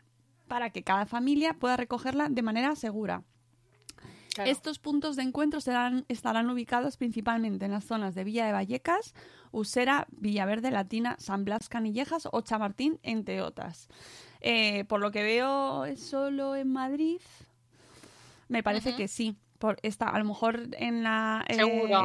[0.49, 3.23] para que cada familia pueda recogerla de manera segura.
[4.35, 4.51] Claro.
[4.51, 9.15] Estos puntos de encuentro serán, estarán ubicados principalmente en las zonas de Villa de Vallecas,
[9.53, 13.89] Usera, Villaverde Latina, San Blas Canillejas o Chamartín, entre otras.
[14.41, 17.21] Eh, por lo que veo, ¿es solo en Madrid?
[18.49, 19.37] Me parece que sí.
[19.65, 21.57] Por esta, a lo mejor en la eh,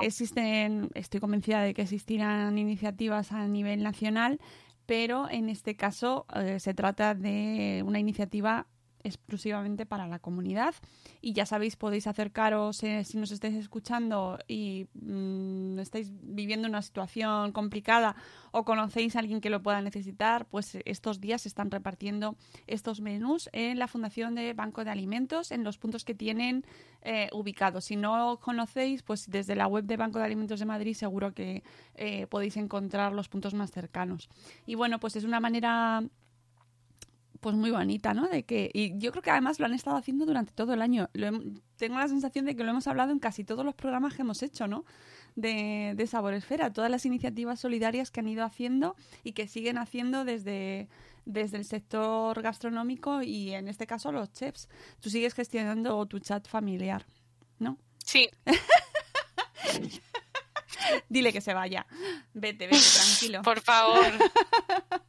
[0.04, 4.39] existen, estoy convencida de que existirán iniciativas a nivel nacional,
[4.86, 8.67] pero en este caso eh, se trata de una iniciativa
[9.04, 10.76] exclusivamente para la comunidad.
[11.22, 16.82] Y ya sabéis podéis acercaros eh, si nos estáis escuchando y mm, estáis viviendo una
[16.82, 18.16] situación complicada
[18.52, 22.36] o conocéis a alguien que lo pueda necesitar pues estos días se están repartiendo
[22.68, 26.66] estos menús en la fundación de Banco de Alimentos en los puntos que tienen
[27.02, 27.86] eh, ubicados.
[27.86, 31.64] Si no conocéis pues desde la web de Banco de Alimentos de Madrid seguro que
[31.96, 34.30] eh, podéis encontrar los puntos más cercanos.
[34.66, 36.04] Y bueno pues es una manera
[37.39, 38.28] pues muy bonita, ¿no?
[38.28, 41.10] De que y yo creo que además lo han estado haciendo durante todo el año.
[41.13, 44.13] Lo hem- tengo la sensación de que lo hemos hablado en casi todos los programas
[44.15, 44.84] que hemos hecho, ¿no?
[45.36, 49.78] De, de Sabor Esfera, todas las iniciativas solidarias que han ido haciendo y que siguen
[49.78, 50.89] haciendo desde,
[51.25, 54.67] desde el sector gastronómico y en este caso los chefs.
[54.99, 57.06] Tú sigues gestionando tu chat familiar,
[57.60, 57.78] ¿no?
[58.04, 58.30] Sí,
[61.08, 61.86] Dile que se vaya.
[62.34, 63.41] Vete, vete, tranquilo.
[63.43, 64.04] por favor.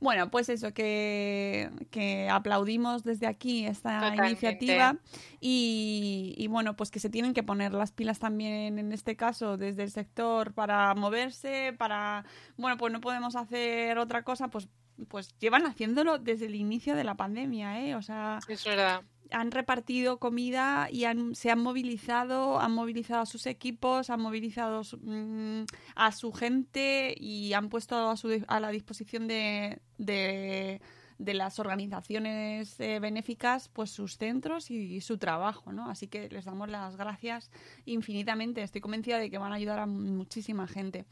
[0.00, 4.30] Bueno, pues eso, que, que aplaudimos desde aquí esta Totalmente.
[4.30, 4.96] iniciativa
[5.40, 9.58] y, y bueno, pues que se tienen que poner las pilas también en este caso
[9.58, 12.24] desde el sector para moverse, para,
[12.56, 14.68] bueno, pues no podemos hacer otra cosa, pues
[15.08, 17.94] pues llevan haciéndolo desde el inicio de la pandemia, ¿eh?
[17.94, 19.02] O sea, Es verdad.
[19.32, 24.84] Han repartido comida y han, se han movilizado, han movilizado a sus equipos, han movilizado
[24.84, 30.80] su- mm, a su gente y han puesto a, su, a la disposición de, de,
[31.18, 35.90] de las organizaciones eh, benéficas pues sus centros y, su trabajo, ¿no?
[35.90, 37.50] Así que les damos las gracias
[37.84, 38.62] infinitamente.
[38.62, 41.04] Estoy convencida de que van a ayudar a muchísima gente.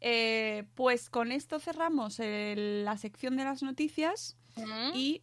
[0.00, 4.36] Eh, pues con esto cerramos el- la sección de las noticias.
[4.56, 4.68] Ujú.
[4.94, 5.22] Y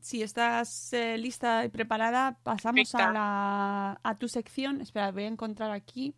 [0.00, 4.80] si estás eh, lista y preparada, pasamos a, la, a tu sección.
[4.80, 6.14] Espera, voy a encontrar aquí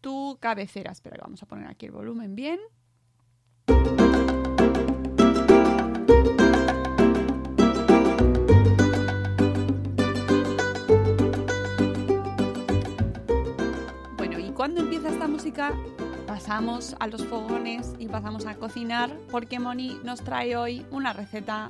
[0.00, 0.92] tu cabecera.
[0.92, 2.58] Espera, vamos a poner aquí el volumen bien.
[14.16, 15.72] Bueno, y cuando empieza esta música,
[16.26, 21.68] pasamos a los fogones y pasamos a cocinar porque Moni nos trae hoy una receta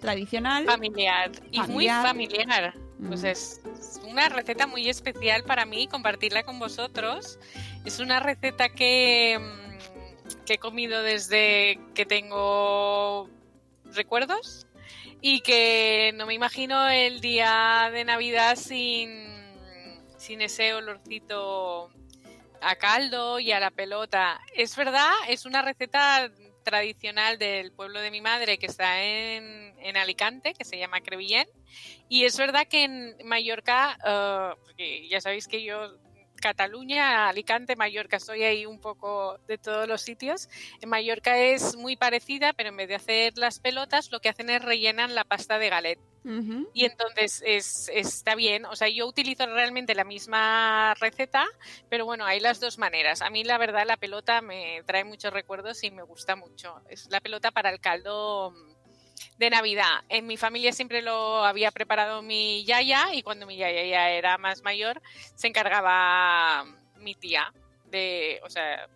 [0.00, 0.64] tradicional.
[0.64, 1.30] Familiar.
[1.50, 2.74] Y muy Familiar.
[3.06, 3.26] Pues Mm.
[3.26, 7.38] es es una receta muy especial para mí compartirla con vosotros.
[7.84, 13.28] Es una receta que, mm, que he comido desde que tengo
[13.94, 14.66] recuerdos
[15.20, 19.26] y que no me imagino el día de Navidad sin,
[20.16, 21.90] sin ese olorcito
[22.60, 24.40] a caldo y a la pelota.
[24.54, 26.30] Es verdad, es una receta
[26.68, 31.48] tradicional del pueblo de mi madre que está en, en Alicante, que se llama Crevillén.
[32.10, 35.96] Y es verdad que en Mallorca, eh, porque ya sabéis que yo,
[36.40, 40.48] Cataluña, Alicante, Mallorca, estoy ahí un poco de todos los sitios.
[40.80, 44.50] En Mallorca es muy parecida, pero en vez de hacer las pelotas, lo que hacen
[44.50, 45.98] es rellenan la pasta de galet.
[46.74, 48.66] Y entonces es, está bien.
[48.66, 51.46] O sea, yo utilizo realmente la misma receta,
[51.88, 53.22] pero bueno, hay las dos maneras.
[53.22, 56.82] A mí, la verdad, la pelota me trae muchos recuerdos y me gusta mucho.
[56.90, 58.77] Es la pelota para el caldo mm,
[59.38, 60.02] de Navidad.
[60.08, 64.38] En mi familia siempre lo había preparado mi yaya y cuando mi yaya ya era
[64.38, 65.00] más mayor,
[65.34, 66.64] se encargaba
[66.96, 67.52] mi tía
[67.86, 68.88] de, o sea,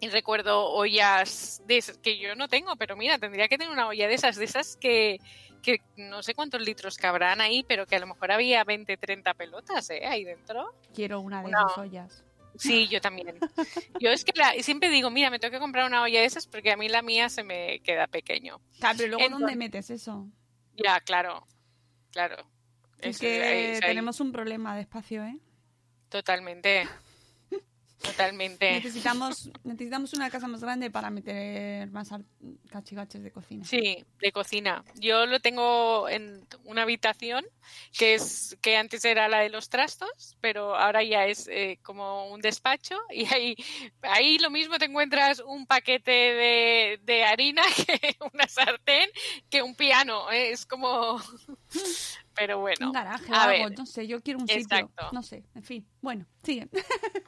[0.00, 3.86] y recuerdo ollas de esas que yo no tengo, pero mira, tendría que tener una
[3.88, 5.18] olla de esas, de esas que,
[5.62, 9.34] que no sé cuántos litros cabrán ahí, pero que a lo mejor había 20, 30
[9.34, 10.04] pelotas ¿eh?
[10.06, 10.74] ahí dentro.
[10.94, 11.66] Quiero una de No.
[11.66, 12.24] esas ollas.
[12.62, 13.38] Sí, yo también.
[14.00, 16.46] Yo es que la- siempre digo, mira, me tengo que comprar una olla de esas
[16.46, 18.60] porque a mí la mía se me queda pequeño.
[18.78, 20.28] Claro, pero luego, ¿dónde Entonces- metes eso?
[20.76, 21.46] Ya, claro,
[22.12, 22.36] claro.
[23.00, 23.88] Es que es ahí.
[23.88, 25.38] tenemos un problema de espacio, ¿eh?
[26.08, 26.88] Totalmente.
[28.02, 28.72] Totalmente.
[28.72, 32.10] Necesitamos, necesitamos una casa más grande para meter más
[32.70, 33.64] cachivaches de cocina.
[33.64, 34.84] Sí, de cocina.
[34.96, 37.44] Yo lo tengo en una habitación
[37.96, 42.28] que es que antes era la de los trastos, pero ahora ya es eh, como
[42.28, 43.56] un despacho y ahí,
[44.02, 49.10] ahí lo mismo te encuentras un paquete de, de harina que una sartén
[49.48, 50.30] que un piano.
[50.32, 50.50] ¿eh?
[50.50, 51.20] Es como,
[52.34, 52.86] pero bueno.
[52.86, 54.88] un garaje a algo, ver, no sé, yo quiero un exacto.
[54.88, 55.08] sitio.
[55.12, 55.86] No sé, en fin.
[56.00, 56.68] Bueno, sigue.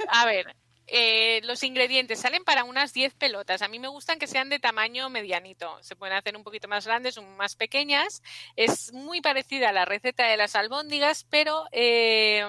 [0.09, 0.55] A ver,
[0.87, 3.63] Eh, los ingredientes salen para unas 10 pelotas.
[3.63, 5.79] A mí me gustan que sean de tamaño medianito.
[5.83, 8.23] Se pueden hacer un poquito más grandes o más pequeñas.
[8.57, 12.45] Es muy parecida a la receta de las albóndigas, pero eh,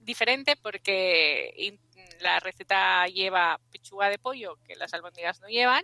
[0.00, 1.78] diferente porque
[2.20, 5.82] la receta lleva pechuga de pollo, que las albóndigas no llevan.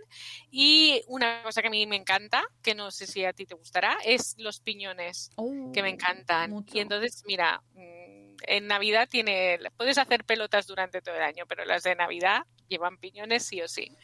[0.52, 3.56] Y una cosa que a mí me encanta, que no sé si a ti te
[3.56, 5.30] gustará, es los piñones,
[5.74, 6.50] que me Oh, encantan.
[6.52, 6.76] mucho.
[6.76, 7.97] Y entonces, mira, mm,
[8.42, 12.98] en Navidad tiene, puedes hacer pelotas durante todo el año, pero las de Navidad llevan
[12.98, 13.96] piñones sí o sí.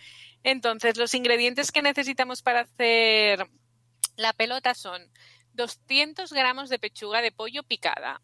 [0.43, 3.49] Entonces, los ingredientes que necesitamos para hacer
[4.17, 5.11] la pelota son
[5.53, 8.21] 200 gramos de pechuga de pollo picada,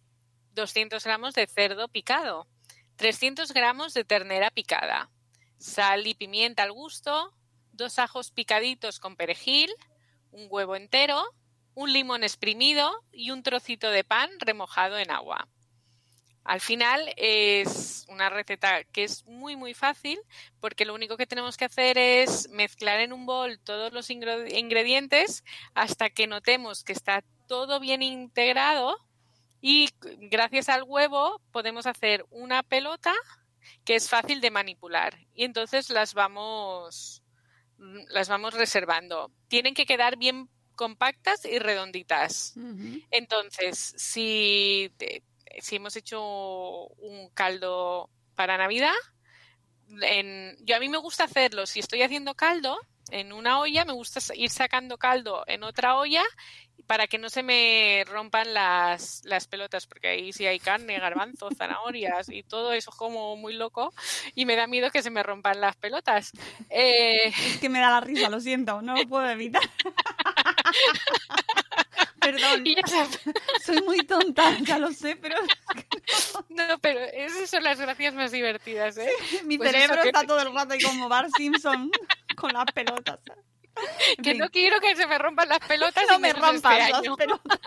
[0.53, 2.49] 200 gramos de cerdo picado,
[2.97, 5.11] 300 gramos de ternera picada,
[5.59, 7.35] sal y pimienta al gusto,
[7.73, 9.71] dos ajos picaditos con perejil,
[10.33, 11.23] un huevo entero,
[11.75, 15.49] un limón exprimido y un trocito de pan remojado en agua.
[16.51, 20.19] Al final es una receta que es muy muy fácil
[20.59, 24.53] porque lo único que tenemos que hacer es mezclar en un bol todos los ingre-
[24.59, 28.97] ingredientes hasta que notemos que está todo bien integrado
[29.61, 33.15] y gracias al huevo podemos hacer una pelota
[33.85, 37.23] que es fácil de manipular y entonces las vamos
[38.09, 39.31] las vamos reservando.
[39.47, 42.55] Tienen que quedar bien compactas y redonditas.
[43.13, 45.23] Entonces, si, te-
[45.61, 48.93] si hemos hecho un caldo para Navidad,
[50.03, 51.67] en- yo a mí me gusta hacerlo.
[51.67, 52.79] Si estoy haciendo caldo
[53.11, 56.23] en una olla, me gusta ir sacando caldo en otra olla
[56.87, 61.55] para que no se me rompan las, las pelotas, porque ahí sí hay carne, garbanzos,
[61.59, 63.93] zanahorias y todo eso es como muy loco
[64.35, 66.33] y me da miedo que se me rompan las pelotas.
[66.69, 69.63] Eh, Es que me da la risa, lo siento, no lo puedo evitar.
[72.33, 73.21] Perdón, y ya sabes.
[73.65, 75.37] soy muy tonta, ya lo sé, pero
[76.49, 79.11] No, pero esas son las gracias más divertidas, ¿eh?
[79.45, 81.91] mi Pues cerebro que- está todo el rato ahí como Bart Simpson
[82.37, 83.21] con las pelotas.
[84.17, 86.65] En Que fin, no quiero que se me rompan las pelotas no me este las
[86.65, 87.17] año.
[87.17, 87.59] pelotas.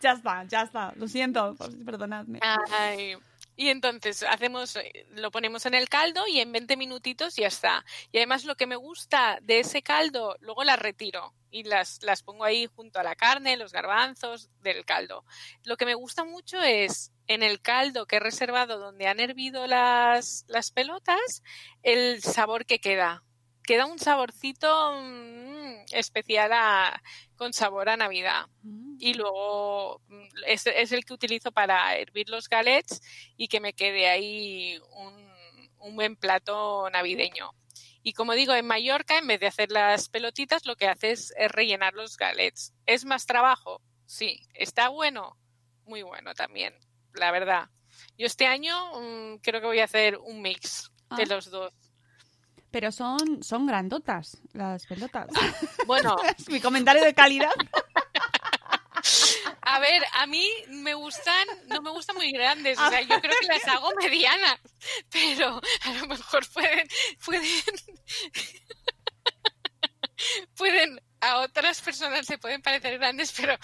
[0.00, 2.38] ya está, ya está, lo siento, perdonadme.
[2.70, 3.16] Ay,
[3.56, 7.84] Y entonces hacemos, eh, lo ponemos en el caldo y en 20 minutitos ya está.
[8.10, 12.22] Y además lo que me gusta de ese caldo, luego las retiro y las, las
[12.24, 15.24] pongo ahí junto a la carne, los garbanzos del caldo.
[15.64, 19.66] Lo que me gusta mucho es en el caldo que he reservado donde han hervido
[19.68, 21.42] las, las pelotas,
[21.82, 23.22] el sabor que queda.
[23.64, 27.00] Queda un saborcito mm, especial a-
[27.36, 28.96] con sabor a Navidad Mm.
[28.98, 33.00] y luego mm, es, es el que utilizo para hervir los galets
[33.36, 35.30] y que me quede ahí un,
[35.78, 37.52] un buen plato navideño.
[38.02, 41.50] Y como digo, en Mallorca, en vez de hacer las pelotitas, lo que haces es
[41.50, 42.72] rellenar los galets.
[42.86, 43.80] ¿Es más trabajo?
[44.06, 44.46] Sí.
[44.54, 45.36] ¿Está bueno?
[45.84, 46.74] Muy bueno también,
[47.14, 47.68] la verdad.
[48.18, 51.26] Yo este año mm, creo que voy a hacer un mix de Ah.
[51.28, 51.72] los dos.
[52.70, 55.28] Pero son, son grandotas las pelotas.
[55.86, 56.16] Bueno,
[56.48, 57.52] mi comentario de calidad.
[59.64, 63.34] A ver, a mí me gustan, no me gustan muy grandes, o sea, yo creo
[63.40, 64.58] que las hago medianas,
[65.08, 66.88] pero a lo mejor pueden,
[67.24, 67.44] pueden,
[70.56, 73.58] pueden, a otras personas se pueden parecer grandes, pero a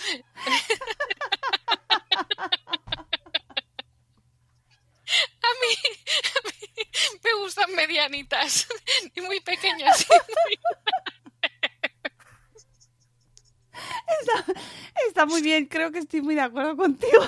[5.61, 5.75] mí,
[6.37, 6.85] a mí
[7.25, 8.69] me gustan medianitas
[9.15, 10.07] y muy pequeñas.
[14.21, 14.45] Está,
[15.09, 17.23] está muy bien, creo que estoy muy de acuerdo contigo.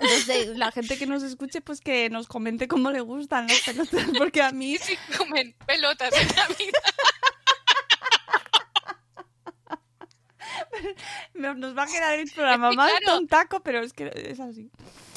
[0.00, 3.60] No sé, la gente que nos escuche, pues que nos comente cómo le gustan las
[3.62, 6.72] pelotas, porque a mí Sí comen pelotas en Navidad.
[11.34, 14.70] me- nos va a quedar el programa más tontaco, pero es que es así.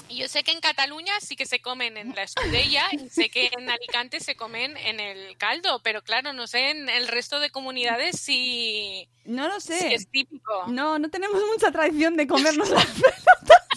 [0.09, 3.29] Y yo sé que en Cataluña sí que se comen en la escudella y sé
[3.29, 7.39] que en Alicante se comen en el caldo, pero claro, no sé en el resto
[7.39, 9.93] de comunidades si, No lo si sé.
[9.93, 10.65] es típico.
[10.67, 13.67] No, no tenemos mucha tradición de comernos las pelotas.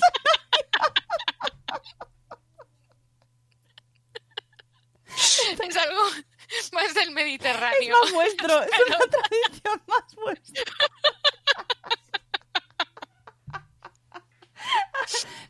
[5.63, 6.03] Es algo
[6.73, 7.97] más del Es Mediterráneo.
[8.03, 10.65] más vuestro, es una tradición más vuestra.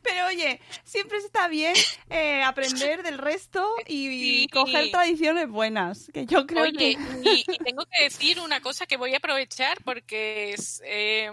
[0.03, 1.75] Pero oye, siempre está bien
[2.11, 4.49] eh, aprender del resto y, y Sí.
[4.49, 6.91] coger tradiciones buenas, que yo creo Oye, que...
[7.23, 11.31] y, y tengo que decir una cosa que voy a aprovechar porque es, eh,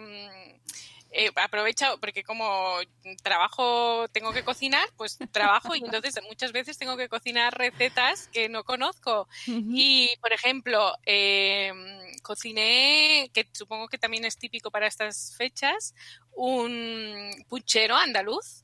[1.12, 2.77] eh, aprovecha, porque como
[3.23, 8.47] trabajo, tengo que cocinar, pues trabajo y entonces muchas veces tengo que cocinar recetas que
[8.47, 9.27] no conozco.
[9.47, 11.71] Y, por ejemplo, eh,
[12.21, 15.95] cociné, que supongo que también es típico para estas fechas,
[16.32, 18.63] un puchero andaluz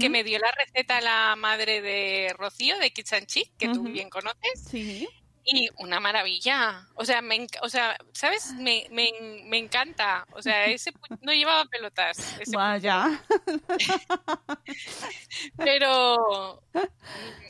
[0.00, 4.64] que me dio la receta la madre de Rocío de Kitsanchi, que tú bien conoces.
[4.70, 5.08] Sí.
[5.44, 6.88] Y una maravilla.
[6.94, 8.52] O sea, me, o sea ¿sabes?
[8.54, 9.12] Me, me,
[9.44, 10.26] me encanta.
[10.32, 12.36] O sea, ese no llevaba pelotas.
[12.48, 13.22] Vaya.
[15.56, 16.62] Pero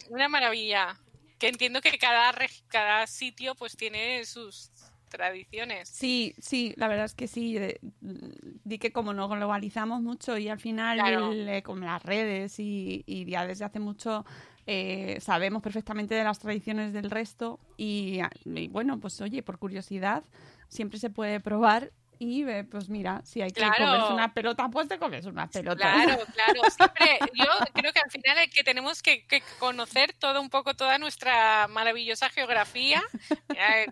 [0.09, 1.01] una maravilla.
[1.39, 2.35] Que entiendo que cada,
[2.68, 4.70] cada sitio pues tiene sus
[5.09, 5.88] tradiciones.
[5.88, 7.59] Sí, sí, la verdad es que sí.
[8.00, 13.24] Di que como nos globalizamos mucho y al final eh, con las redes y, y
[13.24, 14.24] ya desde hace mucho
[14.68, 18.20] eh, sabemos perfectamente de las tradiciones del resto y,
[18.70, 20.24] bueno, pues oye, por curiosidad
[20.68, 24.98] siempre se puede probar y pues mira, si hay que comerse una pelota, pues te
[24.98, 25.76] comes una pelota.
[25.76, 26.62] Claro, claro.
[26.70, 29.26] Siempre, yo creo que al final hay que tenemos que,
[29.58, 33.02] conocer todo un poco toda nuestra maravillosa geografía.
[33.58, 33.86] Eh,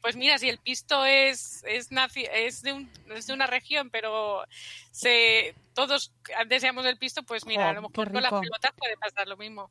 [0.00, 1.88] pues mira, si el pisto es, es,
[2.32, 4.44] es, de, un, es de una región, pero
[4.92, 6.12] se, todos
[6.46, 9.70] deseamos el pisto, pues mira, a lo mejor con las pelotas puede pasar lo mismo.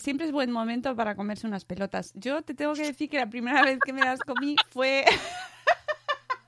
[0.00, 2.12] siempre es buen momento para comerse unas pelotas.
[2.14, 5.04] Yo te tengo que decir que la primera vez que me las comí fue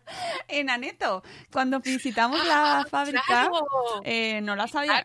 [0.49, 1.23] en Aneto.
[1.53, 3.51] Cuando visitamos la ah, fábrica,
[4.05, 5.05] eh, no las había.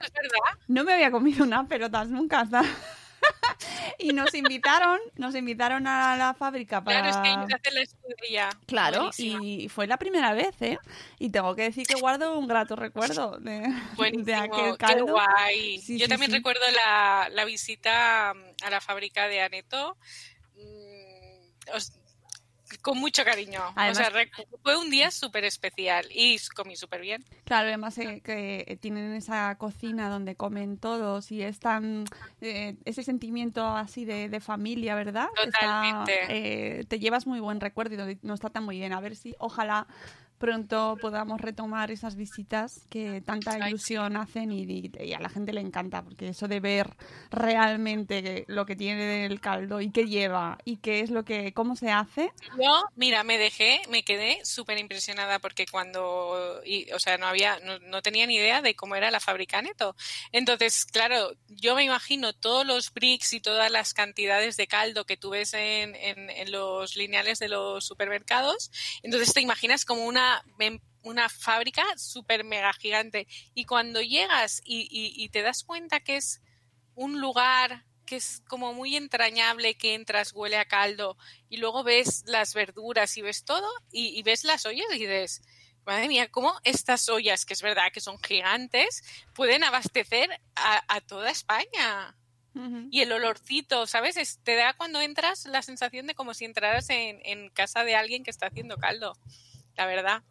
[0.67, 2.63] no me había comido unas pelotas nunca hasta.
[3.99, 7.01] y nos invitaron, nos invitaron a la fábrica para.
[7.01, 8.49] Claro, es que hacen la escudería.
[8.65, 10.77] Claro, y fue la primera vez, ¿eh?
[11.19, 13.73] Y tengo que decir que guardo un grato recuerdo de,
[14.17, 15.05] de aquel caldo.
[15.05, 15.81] Qué guay.
[15.97, 19.97] Yo también recuerdo la, la, visita a la fábrica de Aneto.
[20.55, 21.69] Mm,
[22.81, 23.61] con mucho cariño.
[23.75, 24.11] o sea,
[24.61, 27.23] fue un día súper especial y comí súper bien.
[27.45, 32.05] Claro, además eh, que tienen esa cocina donde comen todos y es tan,
[32.41, 35.27] eh, ese sentimiento así de, familia, ¿verdad?
[35.35, 36.13] Totalmente.
[36.27, 38.93] Eh, te llevas muy buen recuerdo y no está tan muy bien.
[38.93, 39.87] A ver si, ojalá
[40.43, 46.03] pronto podamos retomar esas visitas que tanta ilusión hacen y, a la gente le encanta,
[46.03, 46.97] porque eso de ver
[47.31, 51.77] realmente lo que tiene el caldo y qué lleva y qué es lo que, cómo
[51.77, 52.33] se hace.
[52.61, 58.01] Yo, mira, me dejé, me quedé súper impresionada porque cuando, o sea, no había, no,
[58.01, 59.95] tenía ni idea de cómo era la fábrica Neto.
[60.33, 65.15] Entonces, claro, yo me imagino todos los bricks y todas las cantidades de caldo que
[65.15, 68.71] tú ves en, en los lineales de los supermercados.
[69.03, 70.32] Entonces te imaginas como una
[71.03, 73.27] una, fábrica súper mega gigante.
[73.53, 76.41] Y cuando llegas y, te das cuenta que es
[76.95, 81.17] un lugar que es como muy entrañable, que entras, huele a caldo,
[81.49, 85.41] y luego ves las verduras y ves todo, y, ves las ollas y dices,
[85.85, 89.03] madre mía, ¿cómo estas ollas, que es verdad que son gigantes,
[89.33, 92.15] pueden abastecer a, toda España?
[92.91, 94.39] Y el olorcito, ¿sabes?
[94.43, 98.29] te da cuando entras la sensación de como si entraras en casa de alguien que
[98.29, 99.17] está haciendo caldo
[99.75, 100.23] la verdad.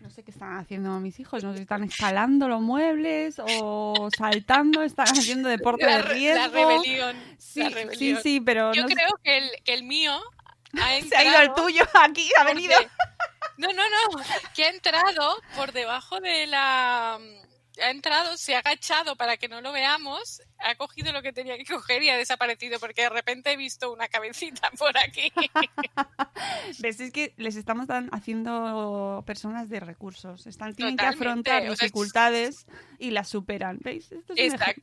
[0.00, 4.08] No sé qué están haciendo mis hijos, no sé si están escalando los muebles o
[4.16, 6.40] saltando, están haciendo deporte de riesgo.
[6.40, 7.16] La rebelión.
[7.38, 7.62] Sí,
[7.96, 8.72] sí, sí, pero...
[8.72, 10.20] Yo creo que el, que el mío
[10.80, 12.74] ha Se ha ido el tuyo aquí, ha venido...
[13.58, 14.22] No, no, no,
[14.54, 17.18] que ha entrado por debajo de la...
[17.82, 21.56] Ha entrado, se ha agachado para que no lo veamos ha cogido lo que tenía
[21.56, 25.32] que coger y ha desaparecido porque de repente he visto una cabecita por aquí.
[26.78, 27.00] ¿Ves?
[27.00, 30.46] Es que les estamos haciendo personas de recursos.
[30.46, 32.66] Están, tienen que afrontar dificultades
[32.98, 33.78] y las superan.
[33.82, 34.08] ¿Veis?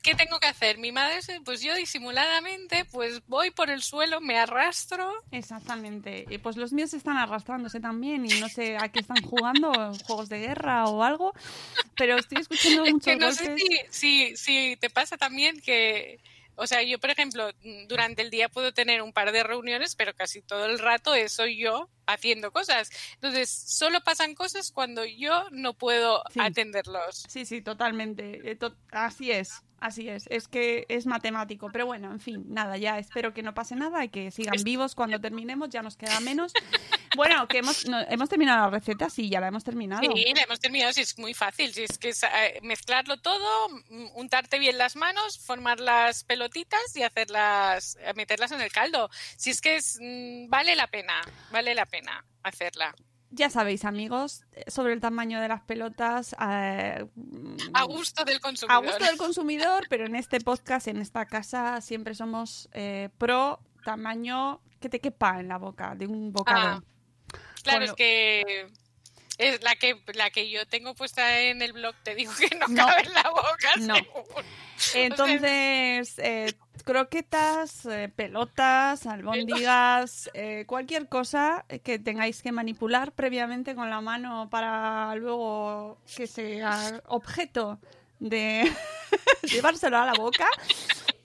[0.04, 0.78] ¿Qué tengo que hacer?
[0.78, 5.12] Mi madre, pues yo disimuladamente, pues voy por el suelo, me arrastro.
[5.32, 6.26] Exactamente.
[6.30, 9.72] Y pues los míos están arrastrándose también y no sé a qué están jugando,
[10.06, 11.34] juegos de guerra o algo,
[11.97, 13.55] pero estoy escuchando que no sé
[13.89, 16.19] si, si te pasa también que,
[16.55, 17.49] o sea, yo, por ejemplo,
[17.87, 21.57] durante el día puedo tener un par de reuniones, pero casi todo el rato soy
[21.57, 22.89] yo haciendo cosas.
[23.13, 27.23] Entonces, solo pasan cosas cuando yo no puedo atenderlos.
[27.29, 28.41] Sí, sí, totalmente.
[28.43, 28.57] Eh,
[28.91, 29.61] así es.
[29.82, 33.53] Así es, es que es matemático, pero bueno, en fin, nada, ya espero que no
[33.53, 36.53] pase nada y que sigan vivos cuando terminemos, ya nos queda menos.
[37.15, 40.01] Bueno, que hemos, hemos terminado la receta, sí, ya la hemos terminado.
[40.01, 43.69] Sí, la hemos terminado, sí, es muy fácil, si es que es, eh, mezclarlo todo,
[43.89, 49.09] mm, untarte bien las manos, formar las pelotitas y hacerlas, eh, meterlas en el caldo.
[49.38, 51.13] Si es que es, mm, vale la pena,
[51.51, 52.95] vale la pena hacerla
[53.32, 56.36] ya sabéis, amigos, sobre el tamaño de las pelotas.
[56.41, 57.05] Eh,
[57.73, 58.84] a gusto del consumidor.
[58.84, 63.59] A gusto del consumidor, pero en este podcast, en esta casa, siempre somos eh, pro
[63.86, 66.84] tamaño que te quepa en la boca, de un bocado.
[66.84, 68.67] Ah, claro, es que
[69.38, 72.67] Es la que, la que yo tengo puesta en el blog, te digo que no,
[72.67, 72.86] No.
[72.86, 73.75] cabe en la boca.
[73.80, 73.95] No.
[74.95, 76.53] Entonces, eh,
[76.84, 84.49] croquetas, eh, pelotas, albóndigas, eh, cualquier cosa que tengáis que manipular previamente con la mano
[84.49, 87.80] para luego que sea objeto
[88.19, 88.71] de
[89.43, 90.47] llevárselo a la boca.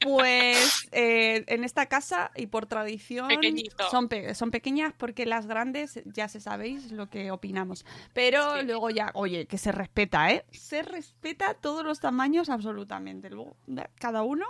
[0.04, 3.88] Pues eh, en esta casa y por tradición Pequeñito.
[3.90, 7.84] son, pe- son pequeñas porque las grandes ya se sabéis lo que opinamos.
[8.12, 8.66] Pero Sí.
[8.66, 10.44] luego ya, oye, que se respeta, ¿eh?
[10.52, 13.30] Se respeta todos los tamaños absolutamente.
[13.30, 14.46] Luego da- cada uno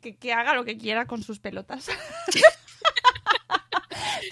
[0.00, 1.88] que, que haga lo que quiera con sus pelotas.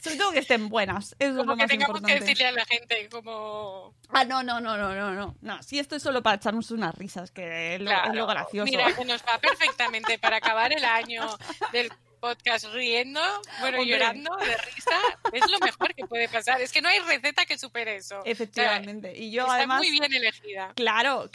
[0.03, 1.15] Sobre todo que estén buenas.
[1.19, 2.21] Eso es Como lo que más tengamos que importante.
[2.21, 3.95] decirle a la gente como...
[4.11, 5.37] Ah, no, no, no, no, no, no.
[5.41, 8.65] No, si esto es solo para echarnos unas risas, que es lo, es lo gracioso.
[8.71, 11.27] Mira, que nos va perfectamente para acabar el año
[11.73, 11.93] del
[12.25, 13.21] podcast riendo,
[13.61, 13.93] bueno, Hombre.
[13.93, 14.97] llorando de risa.
[15.33, 16.59] Es lo mejor que puede pasar.
[16.63, 18.23] Es que no hay receta que supere eso.
[18.25, 19.15] Efectivamente.
[19.19, 19.79] Y yo Está además...
[19.79, 20.73] muy bien elegida.
[20.75, 21.29] Claro,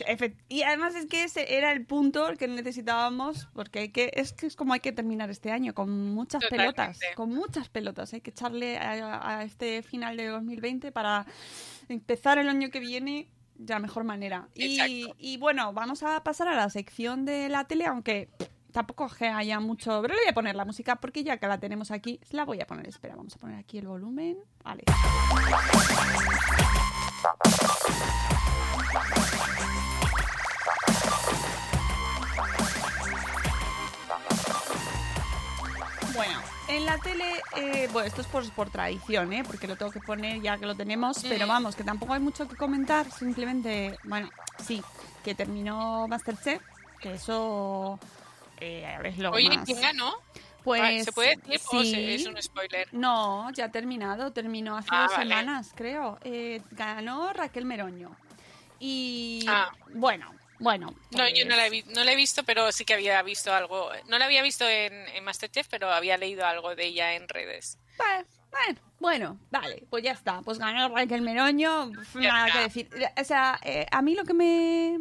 [0.48, 4.48] y además es que ese era el punto que necesitábamos, porque hay que, es que
[4.48, 6.74] es como hay que terminar este año, con muchas Totalmente.
[6.76, 8.14] pelotas, con muchas pelotas.
[8.14, 11.28] Hay que echarle a, a este final de 2020 para
[11.88, 14.48] empezar el año que viene de la mejor manera.
[14.56, 18.30] Y, y bueno, vamos a pasar a la sección de la tele, aunque
[18.72, 21.60] tampoco que haya mucho, pero le voy a poner la música porque ya que la
[21.60, 22.88] tenemos aquí, la voy a poner.
[22.88, 24.38] Espera, vamos a poner aquí el volumen.
[24.64, 24.84] Vale.
[36.14, 39.44] Bueno, en la tele, eh, bueno, esto es por, por tradición, ¿eh?
[39.46, 42.48] porque lo tengo que poner ya que lo tenemos, pero vamos, que tampoco hay mucho
[42.48, 44.30] que comentar, simplemente, bueno,
[44.62, 44.84] sí,
[45.24, 46.62] que terminó Masterchef,
[47.00, 48.00] que eso
[48.60, 49.66] eh, es lo Oye, más...
[49.66, 50.16] ¿quién ganó?
[50.64, 52.14] Pues, ¿Se puede decir o sí.
[52.16, 52.88] es un spoiler?
[52.94, 55.30] No, ya ha terminado, terminó hace Ah, dos vale.
[55.30, 56.20] semanas, creo.
[56.24, 58.16] Eh, ganó Raquel Meroño.
[58.80, 59.72] Y Ah.
[59.94, 60.94] bueno, bueno.
[61.12, 63.22] No, yo no la, he pues, vi- no la he visto, pero sí que había
[63.24, 63.90] visto algo.
[64.08, 67.78] No la había visto en, en Masterchef, pero había leído algo de ella en redes.
[67.98, 70.42] Bueno, bueno, bueno, vale, pues ya está.
[70.42, 72.60] Pues ganó Raquel Meroño, Ya nada está.
[72.60, 72.90] que decir.
[73.20, 74.98] O sea, eh, a mí lo que me,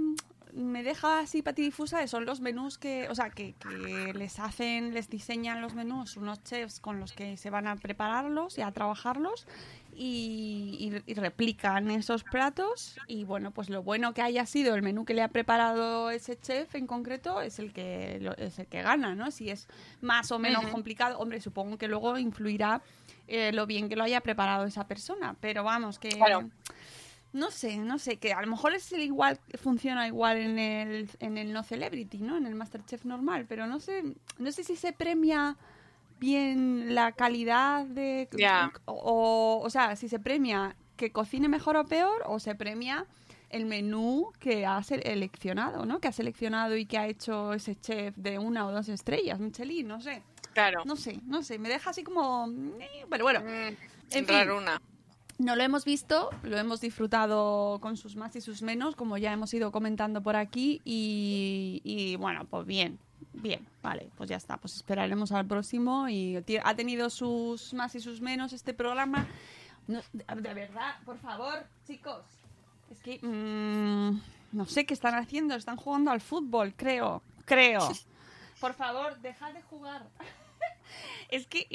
[0.58, 5.08] me deja así patidifusa son los menús que, o sea, que, que les hacen, les
[5.08, 9.46] diseñan los menús unos chefs con los que se van a prepararlos y a trabajarlos
[9.94, 12.96] y, y- y replican esos platos.
[13.06, 16.38] Y bueno, pues lo bueno que haya sido el menú que le ha preparado ese
[16.38, 19.30] chef en concreto es el que, lo- es el que gana, ¿no?
[19.30, 19.66] Si es
[20.00, 22.80] más o menos complicado, hombre, supongo que luego influirá
[23.26, 25.36] eh, lo bien que lo haya preparado esa persona.
[25.40, 26.10] Pero vamos, que...
[26.10, 26.48] Claro.
[27.38, 31.08] No sé, no sé, que a lo mejor es el igual, funciona igual en el,
[31.20, 32.36] en el no celebrity, ¿no?
[32.36, 34.02] En el Masterchef normal, pero no sé,
[34.38, 35.56] no sé si se premia
[36.18, 38.28] bien la calidad de
[38.86, 43.06] o, o sea, si se premia que cocine mejor o peor o se premia
[43.50, 46.00] el menú que ha seleccionado, ¿no?
[46.00, 49.86] Que ha seleccionado y que ha hecho ese chef de una o dos estrellas, Michelin,
[49.86, 50.22] no sé.
[50.54, 50.82] Claro.
[50.84, 52.48] No sé, no sé, me deja así como
[52.80, 53.76] eh, pero bueno, Mm,
[54.10, 54.26] en fin.
[54.26, 54.82] raruna.
[55.38, 59.32] No lo hemos visto, lo hemos disfrutado con sus más y sus menos, como ya
[59.32, 60.82] hemos ido comentando por aquí.
[60.84, 62.98] Y, y, bueno, pues bien,
[63.34, 64.56] bien, vale, pues ya está.
[64.56, 66.08] Pues esperaremos al próximo.
[66.08, 69.26] Y ha tenido sus más y sus menos este programa.
[69.86, 72.24] No, de, de verdad, por favor, chicos.
[72.90, 74.20] Es que mm,
[74.52, 75.54] no sé qué están haciendo.
[75.54, 77.22] Están jugando al fútbol, creo.
[77.44, 77.88] Creo.
[78.60, 80.04] Por favor, dejad de jugar.
[81.28, 81.66] Es que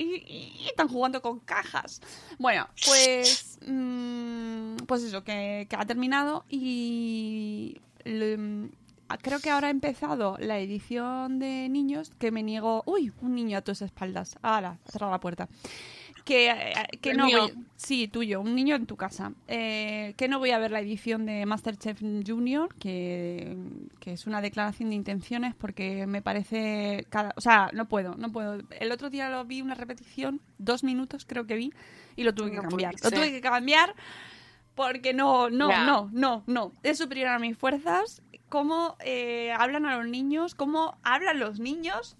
[0.67, 2.01] están jugando con cajas.
[2.39, 3.59] Bueno, pues.
[3.65, 7.80] mm, pues eso, que, que ha terminado y.
[9.09, 12.84] ah, creo que ahora ha empezado la edición de niños que me niego.
[12.86, 14.38] Uy, un niño a tus espaldas.
[14.41, 15.47] Ahora, cerra la puerta.
[16.26, 19.34] Que, eh, que El no voy- Sí, tuyo, un niño en tu casa.
[19.49, 23.57] Eh, que no voy a ver la edición de Masterchef Junior, que,
[23.99, 27.05] que es una declaración de intenciones porque me parece...
[27.09, 28.61] Cada, o sea, no puedo, no puedo.
[28.80, 31.74] El otro día lo vi una repetición, dos minutos creo que vi,
[32.15, 32.93] y lo tuve que cambiar.
[33.03, 33.93] Lo tuve que cambiar
[34.76, 36.71] porque no, no, no, no, no.
[36.84, 38.21] Es superior a mis fuerzas.
[38.47, 42.15] Cómo eh, hablan a los niños, cómo hablan los niños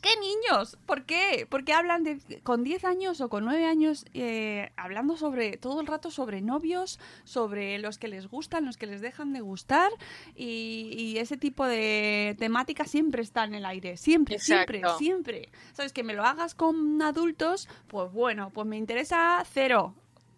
[0.00, 0.76] ¿Qué niños?
[0.86, 1.46] ¿Por qué?
[1.48, 5.86] Porque hablan de, con 10 años o con 9 años eh, hablando sobre todo el
[5.86, 9.90] rato sobre novios, sobre los que les gustan, los que les dejan de gustar
[10.34, 14.98] y, y ese tipo de temática siempre está en el aire, siempre, siempre, Exacto.
[14.98, 15.48] siempre.
[15.72, 15.92] ¿Sabes?
[15.92, 19.94] Que me lo hagas con adultos, pues bueno, pues me interesa cero,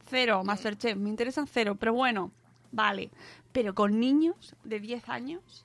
[0.09, 2.31] cero, Masterchef, me interesan cero, pero bueno,
[2.73, 3.11] vale.
[3.53, 5.65] Pero con niños de 10 años,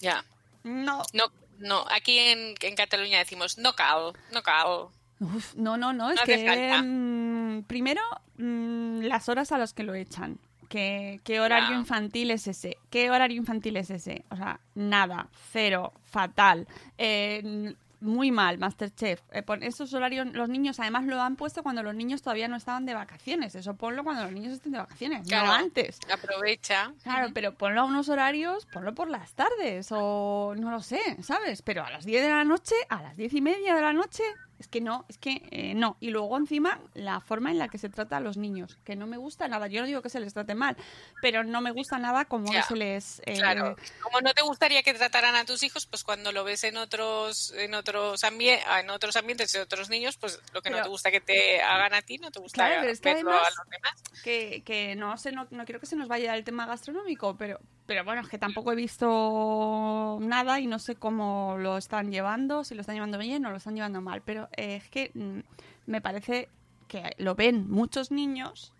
[0.00, 0.24] Ya.
[0.64, 1.02] no.
[1.12, 1.24] No,
[1.60, 1.84] no.
[1.90, 4.88] Aquí en, en Cataluña decimos no cal, no cal.
[5.20, 8.00] Uf, no, no, no, es No que mm, primero
[8.38, 10.38] mm, las horas a las que lo echan.
[10.68, 12.78] ¿Qué, qué horario infantil es ese?
[12.90, 14.24] ¿Qué horario infantil es ese?
[14.30, 16.68] O sea, nada, cero, fatal.
[16.96, 19.20] Eh, muy mal, Masterchef.
[19.32, 22.56] Eh, pon esos horarios, los niños además lo han puesto cuando los niños todavía no
[22.56, 23.54] estaban de vacaciones.
[23.54, 25.46] Eso ponlo cuando los niños estén de vacaciones, Claro.
[25.48, 25.98] no antes.
[26.12, 26.92] Aprovecha.
[27.02, 31.62] Claro, pero ponlo a unos horarios, ponlo por las tardes o no lo sé, ¿sabes?
[31.62, 34.22] Pero a las 10 de la noche, a las 10 y media de la noche,
[34.60, 35.96] es que no, es que eh, no.
[35.98, 39.06] Y luego encima la forma en la que se trata a los niños, que no
[39.08, 39.66] me gusta nada.
[39.66, 40.76] Yo no digo que se les trate mal,
[41.22, 43.20] pero no me gusta nada como Ya, se les...
[43.26, 46.62] eh, Claro, como no te gustaría que trataran a tus hijos, pues cuando lo ves
[46.64, 50.82] en otros en otros ah, en otros ambientes de otros niños, pues lo que no
[50.82, 53.30] te gusta que te hagan a ti, no te gusta Claro, pero es que verlo
[53.30, 54.22] además- a los demás.
[54.22, 57.58] que, que no sé, no, no quiero que se nos vaya el tema gastronómico, pero,
[57.86, 62.62] pero bueno, es que tampoco he visto nada y no sé cómo lo están llevando,
[62.64, 65.40] si lo están llevando bien o lo están llevando mal, pero es que mm,
[65.86, 66.48] me parece
[66.88, 68.72] que lo ven muchos niños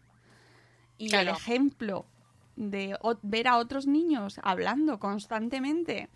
[0.98, 2.06] y el ejemplo
[2.56, 6.08] de ver a otros niños hablando constantemente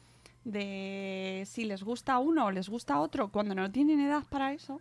[0.45, 4.81] de si les gusta uno o les gusta otro cuando no tienen edad para eso,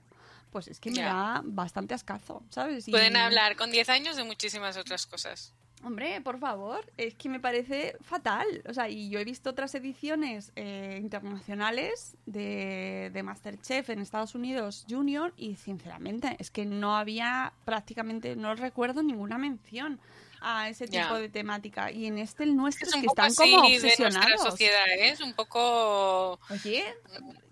[0.51, 2.87] pues es que me da bastante ascazo, ¿sabes?
[2.87, 5.53] Y- Pueden hablar con 10 años de muchísimas otras cosas.
[5.83, 8.45] Hombre, por favor, es que me parece fatal.
[8.69, 14.33] O sea, y yo he visto otras ediciones eh, internacionales de, de Masterchef en Estados
[14.33, 19.99] Unidos Junior y sinceramente es que no había prácticamente, no recuerdo ninguna mención
[20.43, 21.91] a ese tipo de temática.
[21.91, 24.41] Y en este el nuestro Es que poco están así como de nuestra obsesionados.
[24.41, 25.09] sociedad, ¿eh?
[25.09, 26.39] es un poco...
[26.49, 26.83] Oye,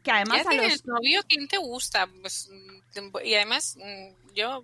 [0.04, 0.86] que además ¿Ya a los...
[0.86, 1.22] novio?
[1.28, 2.08] ¿Quién te gusta?
[2.22, 2.50] Pues,
[3.24, 4.64] y además, mm, yo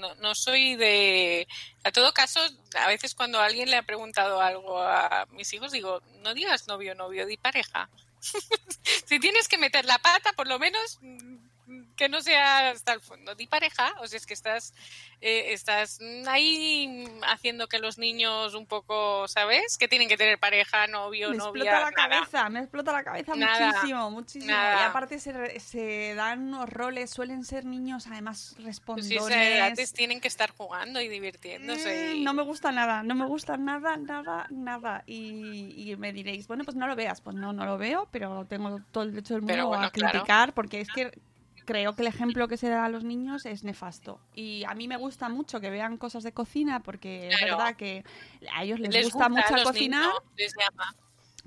[0.00, 1.46] no, no soy de...
[1.84, 2.40] A todo caso,
[2.76, 6.94] a veces cuando alguien le ha preguntado algo a mis hijos, digo, no digas novio,
[6.94, 7.88] novio, di pareja.
[9.06, 10.98] si tienes que meter la pata, por lo menos
[11.96, 13.34] que no sea hasta el fondo.
[13.34, 14.74] Di pareja, o sea, es que estás,
[15.20, 15.98] eh, estás
[16.28, 19.76] ahí haciendo que los niños un poco, ¿sabes?
[19.78, 21.92] Que tienen que tener pareja, novio, me novia, explota la nada.
[22.20, 24.52] cabeza, me explota la cabeza Nada, muchísimo, muchísimo.
[24.52, 24.80] nada.
[24.82, 29.10] Y aparte se, se dan unos roles, suelen ser niños además Pues respondones.
[29.12, 32.12] esas edades tienen que estar jugando y divirtiéndose.
[32.14, 35.02] Mm, y- No me gusta nada, no me gusta nada, nada, nada.
[35.06, 37.20] Y, y me diréis, bueno, pues no lo veas.
[37.20, 40.52] Pues no, no lo veo, pero tengo todo el derecho del mundo bueno, a criticar
[40.54, 41.10] porque es que
[41.64, 44.20] creo que el ejemplo que se da a los niños es nefasto.
[44.34, 48.04] Y a mí me gusta mucho que vean cosas de cocina porque es verdad que
[48.54, 50.02] a ellos les, les gusta, mucho cocinar.
[50.02, 50.94] niños, les llama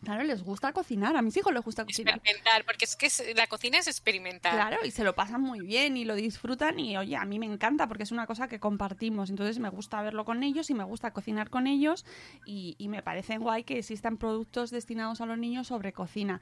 [0.04, 1.16] Claro, les gusta cocinar.
[1.16, 2.16] A mis hijos les gusta cocinar.
[2.16, 4.54] experimentar, porque es que la cocina es experimentar.
[4.54, 7.46] Claro, y se lo pasan muy bien y lo disfrutan y oye, a mí me
[7.46, 10.84] encanta porque es una cosa que compartimos, entonces me gusta verlo con ellos y me
[10.84, 12.06] gusta cocinar con ellos
[12.46, 16.42] y, y me parece guay que existan productos destinados a los niños sobre cocina.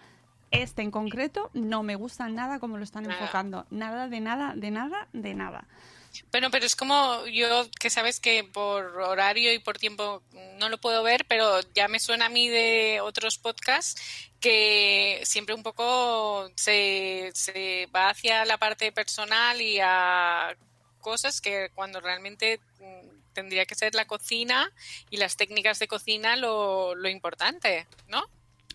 [0.51, 3.19] Este en concreto no me gusta nada como lo están Nada.
[3.19, 5.65] enfocando, nada de nada, de nada, de nada.
[6.29, 10.21] Bueno, pero es como yo que sabes que por horario y por tiempo
[10.59, 15.55] no lo puedo ver, pero ya me suena a mí de otros podcasts que siempre
[15.55, 20.55] un poco se, se va hacia la parte personal y a
[20.99, 24.69] cosas que cuando realmente mm, tendría que ser la cocina
[25.09, 28.25] y las técnicas de cocina lo, lo importante, ¿no?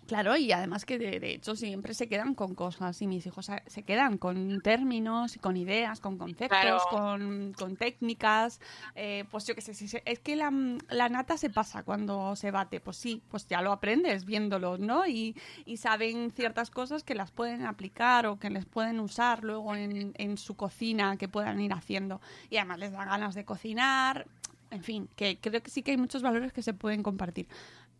[0.06, 3.50] Claro, y además que de, de hecho siempre se quedan con cosas y mis hijos
[3.66, 6.80] se- quedan con términos, con ideas, con conceptos, Claro.
[6.88, 8.60] con, con técnicas.
[8.94, 10.52] eh, pues yo qué sé, si se- es que la,
[10.90, 12.78] la nata se pasa cuando se bate.
[12.80, 15.06] Pues sí, pues ya lo aprendes viéndolo, ¿no?
[15.06, 15.34] Y,
[15.64, 20.12] y saben ciertas cosas que las pueden aplicar o que les pueden usar luego en,
[20.16, 22.20] en su cocina, que puedan ir haciendo.
[22.48, 24.26] Y además les da ganas de cocinar.
[24.70, 27.46] En fin, que creo que sí que hay muchos valores que se pueden compartir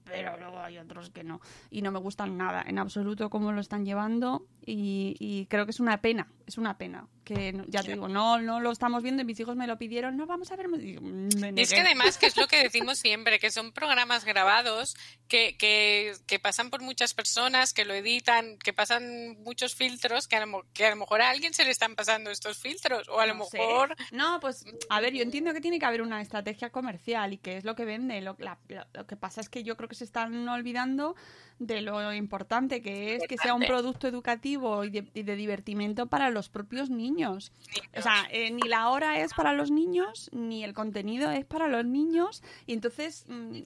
[0.07, 1.41] pero luego hay otros que no.
[1.71, 4.47] Y no me gustan nada, en absoluto, cómo lo están llevando.
[4.65, 7.09] Y, y creo que es una pena, es una pena.
[7.25, 10.17] Que ya te digo, no, no lo estamos viendo y mis hijos me lo pidieron,
[10.17, 10.69] no vamos a ver.
[10.79, 11.27] Digo, "Mm,
[11.57, 11.81] es que negué".
[11.81, 14.95] además, que es lo que decimos siempre, que son programas grabados
[15.27, 20.37] que, que, que pasan por muchas personas, que lo editan, que pasan muchos filtros, que
[20.37, 23.19] a, lo, que a lo mejor a alguien se le están pasando estos filtros, o
[23.19, 23.59] a lo No sé.
[23.59, 23.97] mejor...
[24.13, 27.57] No, pues, a ver, yo entiendo que tiene que haber una estrategia comercial y que
[27.57, 28.21] es lo que vende.
[28.21, 28.59] Lo, la-
[28.95, 31.17] lo que pasa es que yo creo que se están olvidando
[31.59, 36.05] de lo importante que es que sea un producto educativo y de, y de divertimento
[36.07, 37.53] para los propios niños.
[37.97, 41.69] O sea, eh, ni la hora es para los niños, ni el contenido es para
[41.69, 42.43] los niños.
[42.67, 43.61] Y entonces, mm,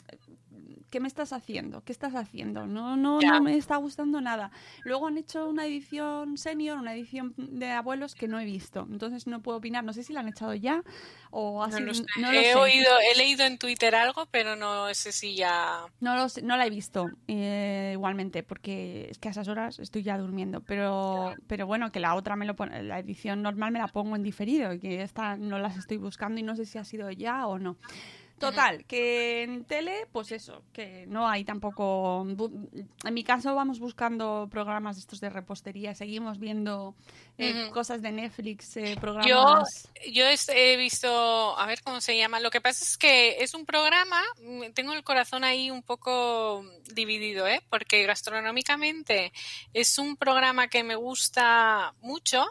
[0.91, 1.83] ¿qué me estás haciendo?
[1.83, 2.67] ¿Qué estás haciendo?
[2.67, 4.51] No, no, no me está gustando nada.
[4.85, 8.87] Luego han hecho una edición senior, una edición de abuelos que no he visto.
[8.91, 9.85] Entonces no puedo opinar.
[9.85, 10.83] No sé si la han echado ya
[11.31, 12.05] o ha No sido- lo sé.
[12.21, 12.55] no lo he sé.
[12.57, 15.85] oído, he leído en Twitter algo, pero no sé si ya.
[16.01, 19.79] No, lo sé, no la he visto eh, igualmente, porque es que a esas horas
[19.79, 20.61] estoy ya durmiendo.
[20.63, 24.17] Pero, pero bueno, que la otra me lo pone, la edición normal me la pongo
[24.17, 27.47] en diferido, que esta no las estoy buscando y no sé si ha sido ya
[27.47, 27.77] o no.
[28.41, 32.27] Total, que en tele, pues eso, que no hay tampoco.
[33.05, 36.95] En mi caso, vamos buscando programas estos de repostería, seguimos viendo
[37.39, 39.89] eh, cosas de Netflix, eh, Yo, programas.
[40.11, 42.41] yo es- he visto, a ver cómo se llama.
[42.41, 44.21] Lo que pasa es que es un programa,
[44.75, 46.65] tengo el corazón ahí un poco
[46.95, 47.63] dividido, ¿eh?
[47.69, 49.33] Porque gastronómicamente
[49.75, 52.47] es un programa que me gusta mucho,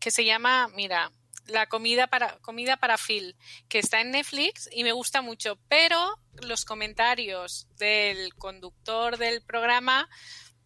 [0.00, 1.10] que se llama, mira,
[1.48, 3.36] la comida para comida para Phil,
[3.68, 10.08] que está en Netflix y me gusta mucho, pero los comentarios del conductor del programa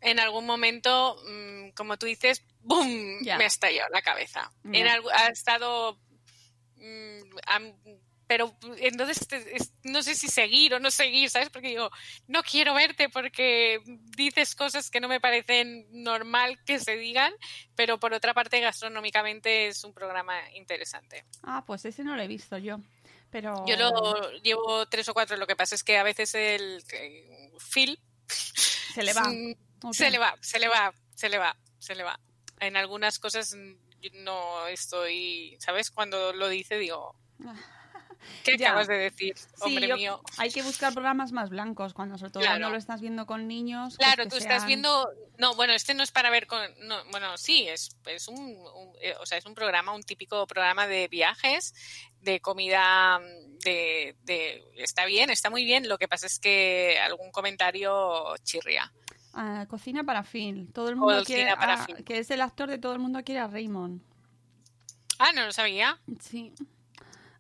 [0.01, 3.19] en algún momento, mm, como tú dices, ¡boom!
[3.39, 4.53] Me ha estallado la cabeza.
[4.65, 5.99] En algu- ha estado
[6.77, 7.21] mm,
[8.33, 11.51] pero entonces te- es- no sé si seguir o no seguir, ¿sabes?
[11.51, 11.91] Porque digo,
[12.29, 13.83] no quiero verte porque
[14.17, 17.31] dices cosas que no me parecen normal que se digan,
[17.77, 21.27] pero por otra parte gastronómicamente es un programa interesante.
[21.43, 22.79] Ah, pues ese no lo he visto yo.
[23.31, 23.67] Pero...
[23.67, 27.53] Yo lo llevo tres o cuatro, lo que pasa es que a veces el eh,
[27.75, 29.29] Phil Se le va.
[29.29, 32.19] mm, se le va, se le va, se le va, se le va.
[32.61, 33.55] En algunas cosas
[34.15, 35.91] no estoy, ¿sabes?
[35.91, 37.15] Cuando lo dice digo,
[38.45, 38.69] ¿qué Ya.
[38.69, 40.21] acabas de decir, Sí, hombre yo- mío?
[40.39, 42.55] hay que buscar programas más blancos cuando sobre todo Claro.
[42.57, 43.97] cuando lo estás viendo con niños.
[43.97, 45.09] pues Claro, que tú estás viendo,
[45.39, 48.93] no, bueno, este no es para ver con, no, bueno, sí, es, es un, un-
[49.01, 51.75] eh, o sea, es un programa, un típico programa de viajes,
[52.21, 53.21] de comida,
[53.65, 55.89] de, de, está bien, está muy bien.
[55.89, 58.93] Lo que pasa es que algún comentario chirria.
[59.35, 60.71] Ah, cocina para Phil.
[60.73, 62.05] Todo el mundo Cocina quiere para ah, Phil.
[62.05, 64.03] que es el actor de todo el mundo quiere a Raymond.
[65.19, 65.99] Ah, no lo sabía.
[66.21, 66.53] Sí.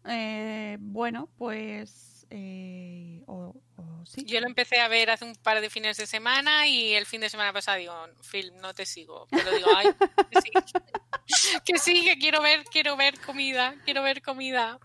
[0.06, 4.24] Eh, bueno, pues eh, o, o sí.
[4.24, 7.20] Yo lo empecé a ver hace un par de fines de semana y el fin
[7.20, 9.26] de semana pasado digo, Phil, no te sigo.
[9.30, 9.88] Pero digo, ay,
[10.30, 10.50] que sí.
[11.64, 14.78] que sí, que quiero ver, quiero ver comida, quiero ver comida.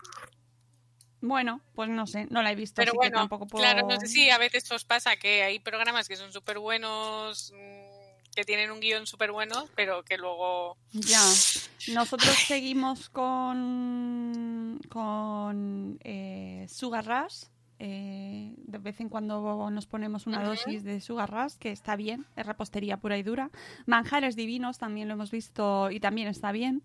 [1.20, 3.64] Bueno, pues no sé, no la he visto, Pero así que bueno, tampoco puedo.
[3.64, 7.52] claro, no sé si a veces os pasa que hay programas que son súper buenos,
[7.52, 10.76] mm, que tienen un guion súper bueno, pero que luego...
[10.92, 11.24] Ya.
[11.88, 14.57] Nosotros seguimos con,
[14.88, 17.44] con eh, Sugar Rush.
[17.80, 22.26] eh, de vez en cuando nos ponemos una dosis de Sugar Rush, que está bien,
[22.34, 23.50] es repostería pura y dura.
[23.86, 26.82] Manjares Divinos también lo hemos visto y también está bien.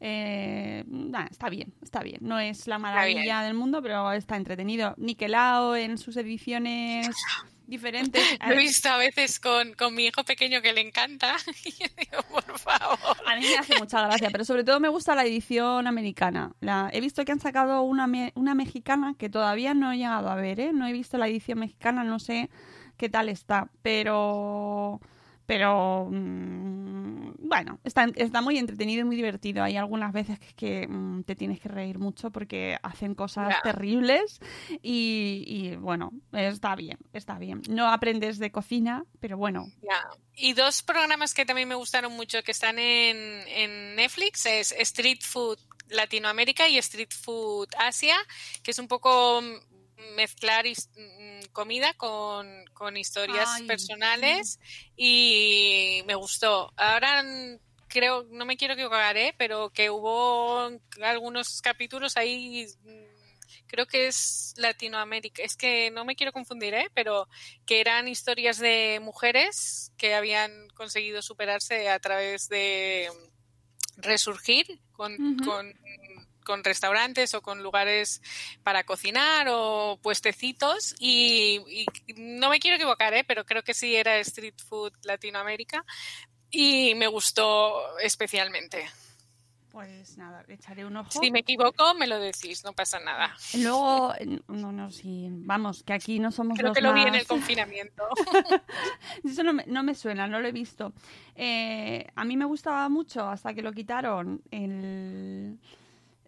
[0.00, 2.18] Eh, nah, está bien, está bien.
[2.22, 4.94] No es la maravilla del mundo, pero está entretenido.
[4.96, 7.08] Niquelao en sus ediciones
[7.72, 8.22] diferentes.
[8.46, 11.86] Lo he visto a veces con, con mi hijo pequeño que le encanta y yo
[11.98, 13.16] digo, por favor.
[13.26, 16.52] A mí me hace mucha gracia, pero sobre todo me gusta la edición americana.
[16.60, 20.28] La, he visto que han sacado una, me- una mexicana que todavía no he llegado
[20.30, 20.72] a ver, ¿eh?
[20.72, 22.50] No he visto la edición mexicana, no sé
[22.96, 25.00] qué tal está, pero...
[25.52, 29.62] Pero mm, bueno, está, está muy entretenido y muy divertido.
[29.62, 34.40] Hay algunas veces que, que, mm, te tienes que reír mucho porque hacen cosas terribles
[34.82, 37.60] y, y, bueno, está bien, está bien.
[37.68, 39.66] No aprendes de cocina, pero bueno.
[40.34, 43.16] Y dos programas que también me gustaron mucho que están en,
[43.48, 45.58] en Netflix es Street Food
[45.90, 48.16] Latinoamérica y Street Food Asia,
[48.62, 49.71] que es un poco mm,
[50.14, 54.58] mezclar his- mm, comida con, con historias Ay, personales
[54.96, 56.72] y me gustó.
[56.76, 59.34] Ahora mm, creo, no me quiero equivocar, ¿eh?
[59.36, 60.70] pero que hubo
[61.02, 66.90] algunos capítulos ahí mm, creo que es Latinoamérica, es que no me quiero confundir, ¿eh?
[66.94, 67.28] pero
[67.66, 73.10] que eran historias de mujeres que habían conseguido superarse a través de
[73.96, 75.72] resurgir con, con,
[76.44, 78.22] con restaurantes o con lugares
[78.62, 81.86] para cocinar o puestecitos y, y
[82.16, 83.24] no me quiero equivocar, ¿eh?
[83.26, 85.84] pero creo que sí era Street Food Latinoamérica
[86.52, 88.84] y me gustó especialmente.
[89.70, 91.10] pues nada, echaré un ojo.
[91.10, 93.34] Si me equivoco, me lo decís, no pasa nada.
[93.54, 94.12] Luego,
[94.48, 97.26] no, no, sí, vamos, que aquí no somos Creo los que lo vi en el
[97.26, 98.04] confinamiento.
[99.24, 100.92] Eso no me, no me suena, no lo he visto.
[101.34, 105.58] Eh, a mí me gustaba mucho hasta que lo quitaron el,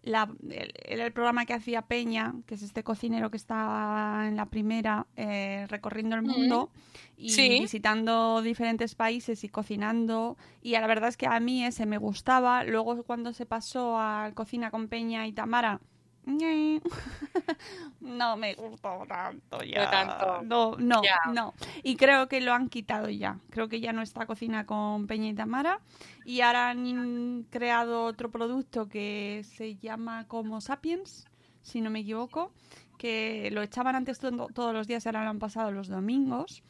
[0.05, 4.45] la- el, el programa que hacía Peña, que es este cocinero que está en la
[4.45, 6.69] primera, eh, recorriendo el mundo
[7.17, 7.59] y Sí.
[7.59, 10.37] visitando diferentes países y cocinando.
[10.61, 12.63] Y la verdad es que a mí ese me gustaba.
[12.63, 15.81] Luego cuando se pasó a Cocina con Peña y Tamara,
[18.01, 19.85] no me gustó tanto ya.
[19.85, 20.41] No tanto.
[20.77, 21.01] No,
[21.33, 21.53] no.
[21.83, 23.39] Y creo que lo han quitado ya.
[23.49, 25.79] Creo que ya no está cocina con Peña y Tamara.
[26.25, 31.25] Y ahora han creado otro producto que se llama como Sapiens,
[31.61, 32.51] si no me equivoco,
[32.97, 36.63] que lo echaban antes to- todos los días y ahora lo han pasado los domingos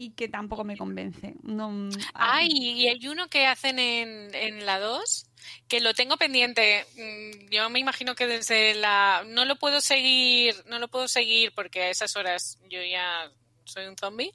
[0.00, 1.34] y que tampoco me convence.
[1.42, 5.26] No, Ay, y hay uno que hacen en, en la 2
[5.66, 6.86] que lo tengo pendiente.
[6.96, 11.52] Mm, Yo me imagino que desde la no lo puedo seguir, no lo puedo seguir
[11.52, 13.30] porque a esas horas yo ya
[13.64, 14.32] soy un zombie.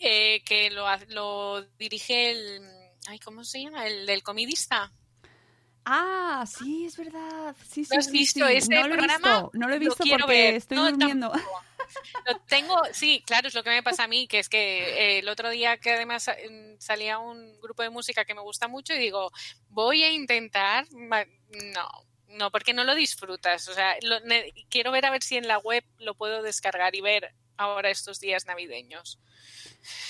[0.00, 2.62] eh, que lo, lo dirige el
[3.06, 3.86] ay, ¿cómo se llama?
[3.86, 4.90] El del comidista.
[5.84, 7.54] Ah, sí, es verdad.
[7.70, 8.54] Sí, sí, ¿Lo has sí, visto sí.
[8.54, 9.28] este no lo he programa?
[9.42, 10.54] visto, no lo he visto porque ver.
[10.54, 11.30] estoy No, durmiendo.
[12.26, 15.18] Lo tengo, sí, claro, es lo que me pasa a mí, que es que eh,
[15.18, 18.94] el otro día que además eh, salía un grupo de música que me gusta mucho
[18.94, 19.30] y digo,
[19.68, 21.86] voy a intentar, no,
[22.28, 25.46] no, porque no lo disfrutas, o sea, lo- ne- quiero ver a ver si en
[25.48, 29.18] la web lo puedo descargar y ver ahora estos días navideños.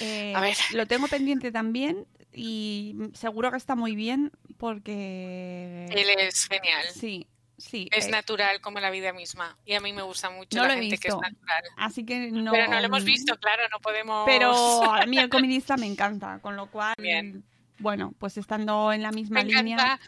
[0.01, 0.57] Eh, A ver.
[0.73, 5.87] Lo tengo pendiente también y seguro que está muy bien porque...
[5.91, 7.27] Él es genial, Sí,
[7.65, 7.89] sí.
[7.93, 10.75] es eh, natural como la vida misma y a mí me gusta mucho No la
[10.75, 11.65] gente que es natural.
[11.77, 12.53] Así que no...
[12.53, 14.25] Pero no lo hemos visto, claro, no podemos...
[14.27, 14.53] Pero
[14.85, 16.95] a mí el comidista me encanta, con lo cual...
[16.99, 17.45] Bien.
[17.79, 19.75] Bueno, pues estando en la misma Me línea...
[19.75, 20.01] encanta,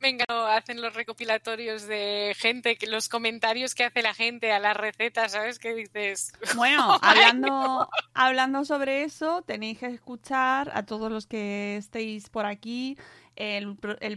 [0.00, 4.58] me encanta, hacen los recopilatorios de gente, que los comentarios que hace la gente a
[4.58, 5.58] las recetas, ¿sabes?
[5.58, 11.76] Que dices, Bueno, Ay, hablando, hablando sobre eso, tenéis que escuchar a todos los que
[11.78, 12.98] estéis por aquí
[13.36, 13.76] el,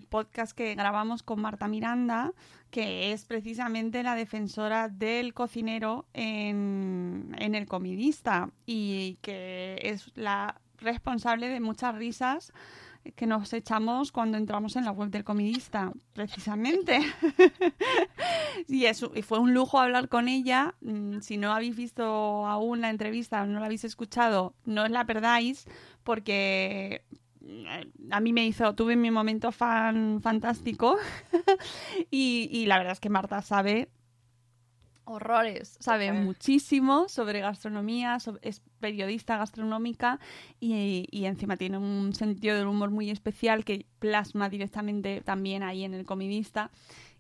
[0.10, 2.34] podcast que grabamos con Marta Miranda,
[2.72, 10.60] que es precisamente la defensora del cocinero en, en El Comidista y que es la
[10.80, 12.54] responsable de muchas risas
[13.16, 17.00] que nos echamos cuando entramos en la web del comidista, precisamente.
[18.68, 18.86] y,
[19.24, 20.76] fue un lujo hablar con ella.
[20.82, 22.04] Mm, Si no habéis visto
[22.46, 25.66] aún la entrevista no la habéis escuchado, no os la perdáis
[26.04, 27.04] porque
[28.12, 30.98] a mí me hizo, tuve mi momento fan fantástico
[32.12, 33.90] y, y la verdad es que Marta sabe
[35.08, 36.24] horrores, sabe Total.
[36.24, 40.20] muchísimo sobre gastronomía, es periodista gastronómica
[40.60, 45.86] y, y encima tiene un sentido del humor muy especial que plasma directamente también ahí
[45.86, 46.72] en el comidista.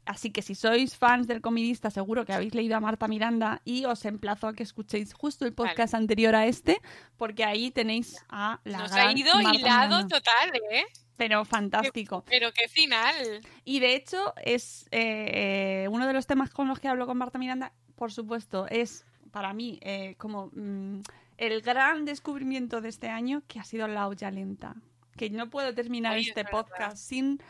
[0.07, 3.83] Así que si sois fans del comidista, seguro que habéis leído a Marta Miranda y
[3.83, 6.81] os emplazo a que escuchéis justo el podcast anterior a este,
[7.17, 10.07] porque ahí tenéis a la nos gran ha ido Marta hilado Miranda.
[10.07, 10.85] total, ¿eh?
[11.17, 12.23] Pero fantástico.
[12.25, 13.41] Pero qué final.
[13.65, 17.17] Y de hecho, es eh, eh, uno de los temas con los que hablo con
[17.17, 21.01] Marta Miranda, por supuesto, es para mí eh, como mm,
[21.35, 24.75] el gran descubrimiento de este año, que ha sido la olla lenta.
[25.17, 27.41] Que no puedo terminar Ay, este podcast sin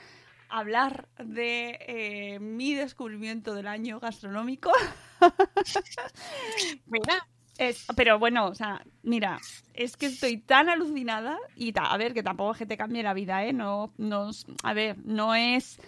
[0.49, 4.71] hablar de eh, mi descubrimiento del año gastronómico.
[6.85, 7.27] Mira,
[7.57, 9.39] Es- pero bueno, o sea, mira,
[9.73, 13.01] es que estoy tan alucinada y ta- a ver, que tampoco es que te cambie
[13.03, 13.53] la vida, ¿eh?
[13.53, 15.79] No, nos, a ver, no es,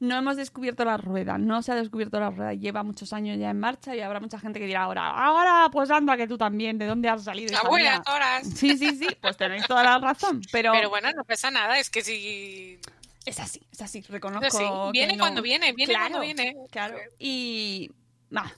[0.00, 3.48] no hemos descubierto la rueda, no se ha descubierto la rueda, lleva muchos años ya
[3.48, 6.76] en marcha y habrá mucha gente que dirá ahora, ahora, pues anda que tú también,
[6.76, 7.48] ¿de dónde has salido?
[7.56, 8.14] a hija buenas mía?".
[8.14, 8.46] horas.
[8.54, 11.88] Sí, sí, sí, pues tenéis toda la razón, pero, Pero bueno, no pasa nada, es
[11.88, 12.78] que si...
[13.24, 14.50] es así, es así, reconozco.
[14.58, 16.54] Sí, viene que no- cuando viene, viene Claro, cuando viene.
[16.70, 17.90] Claro, y,
[18.30, 18.52] bah,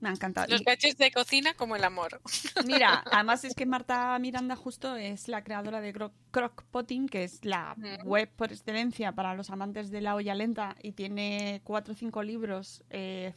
[0.00, 0.48] me ha encantado.
[0.48, 2.20] Los gadgets de cocina como el amor.
[2.66, 7.44] Mira, además es que Marta Miranda justo es la creadora de Cro- Crockpotting, que es
[7.44, 8.04] la Mm.
[8.08, 12.24] web por excelencia para los amantes de la olla lenta y tiene cuatro o cinco
[12.24, 13.32] libros, eh,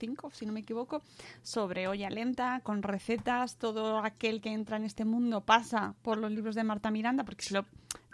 [0.00, 1.02] cinco si no me equivoco,
[1.42, 3.56] sobre olla lenta, con recetas.
[3.56, 7.44] Todo aquel que entra en este mundo pasa por los libros de Marta Miranda porque
[7.44, 7.64] se lo,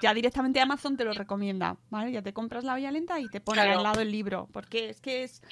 [0.02, 2.12] ya directamente Amazon te lo recomienda, ¿vale?
[2.12, 3.78] Ya te compras la olla lenta y te pone Claro.
[3.78, 5.42] al lado el libro, porque es que es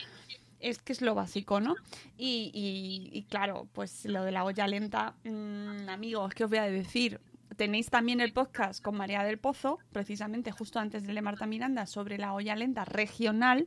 [0.61, 1.75] es que es lo básico, ¿no?
[2.17, 6.61] Y, y- y claro, pues lo de la olla lenta, mm, amigos, ¿qué os voy
[6.61, 7.21] a decir?
[7.57, 12.17] Tenéis también el podcast con María del Pozo, precisamente justo antes de Marta Miranda, sobre
[12.17, 13.67] la olla lenta regional,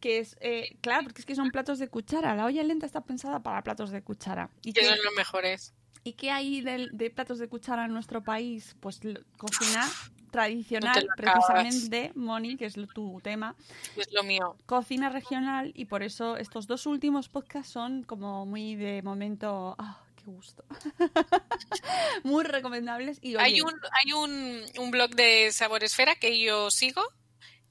[0.00, 2.36] que es, eh, claro, porque es que son platos de cuchara.
[2.36, 4.50] La olla lenta está pensada para platos de cuchara.
[4.62, 5.74] ¿Y Que son los mejores.
[6.08, 8.74] ¿Y qué hay del- de, platos de cuchara en nuestro país?
[8.80, 9.00] Pues
[9.36, 9.88] cocina
[10.30, 13.54] tradicional, precisamente, Moni, que es tu tema
[13.96, 14.56] Es lo mío.
[14.66, 20.04] cocina regional y por eso estos dos últimos podcasts son como muy de momento, ah,
[20.16, 20.64] qué gusto.
[22.24, 26.70] muy recomendables y oye, Hay un, hay un, un blog de Sabor Esfera que yo
[26.70, 27.02] sigo,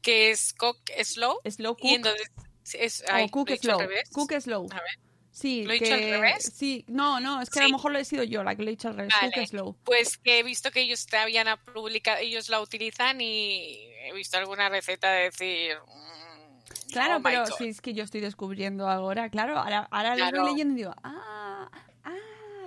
[0.01, 1.39] que es Cook Slow.
[1.49, 2.31] slow Y cook entonces
[2.73, 4.67] es, ay, cook dicho al slow, cook slow.
[4.71, 5.06] A ver.
[5.39, 6.51] Sí, ¿Lo he que, dicho al revés?
[6.55, 8.69] Sí, no, no, es que a lo mejor lo he sido yo la que lo
[8.69, 9.45] he dicho al revés, Vale.
[9.45, 9.75] slow.
[9.83, 14.35] Pues que he visto que ellos te habían publicado, ellos la utilizan y he visto
[14.39, 15.75] alguna receta de decir.
[15.85, 20.41] mm, Claro, Oh pero si es que yo estoy descubriendo ahora, claro, ahora, ahora lo
[20.41, 21.69] voy leyendo y digo, ah,
[22.03, 22.15] ah,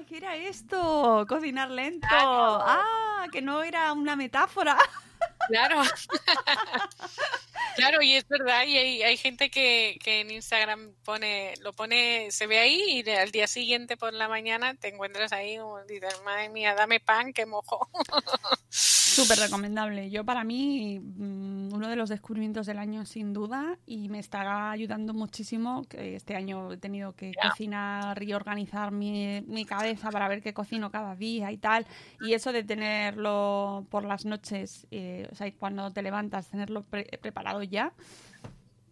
[0.09, 1.25] ¿qué era esto?
[1.29, 2.07] Cocinar lento.
[2.07, 2.61] Claro.
[2.63, 4.79] Ah, que no era una metáfora.
[5.49, 5.83] Claro.
[7.77, 12.31] claro, y es verdad, y hay, hay gente que, que en Instagram pone, lo pone,
[12.31, 16.21] se ve ahí y al día siguiente por la mañana te encuentras ahí como dices,
[16.25, 17.89] madre mía, dame pan que mojo.
[19.13, 20.09] Súper recomendable.
[20.11, 24.71] Yo para mí, mm, uno de los descubrimientos del año sin duda y me estará
[24.71, 25.85] ayudando muchísimo.
[25.89, 30.55] que Este año he tenido que cocinar y organizar mi, mi cabeza para ver qué
[30.55, 31.87] cocino cada día y tal.
[32.21, 37.19] Y eso de tenerlo por las noches, eh, o sea, cuando te levantas, tenerlo pre-
[37.21, 37.93] preparado ya.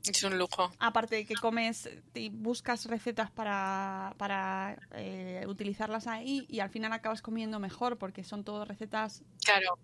[0.04, 0.72] es un lujo.
[0.78, 6.92] Aparte de que comes y buscas recetas para, para eh, utilizarlas ahí y al final
[6.92, 9.78] acabas comiendo mejor porque son todo recetas Claro,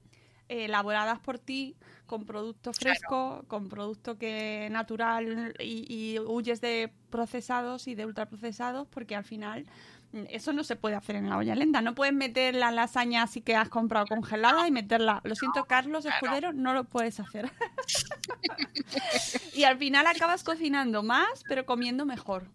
[0.48, 1.74] elaboradas por ti
[2.06, 8.86] con producto fresco, con producto que natural y, y huyes de procesados y de ultraprocesados
[8.88, 9.64] porque al final
[10.12, 11.80] mm, eso no se puede hacer en la olla lenta.
[11.80, 15.20] No puedes meter la lasaña así que has comprado congelada y meterla.
[15.24, 16.16] Lo siento, Carlos Claro.
[16.26, 17.50] Escudero, no lo puedes hacer.
[19.54, 22.48] y al final acabas cocinando más, pero comiendo mejor.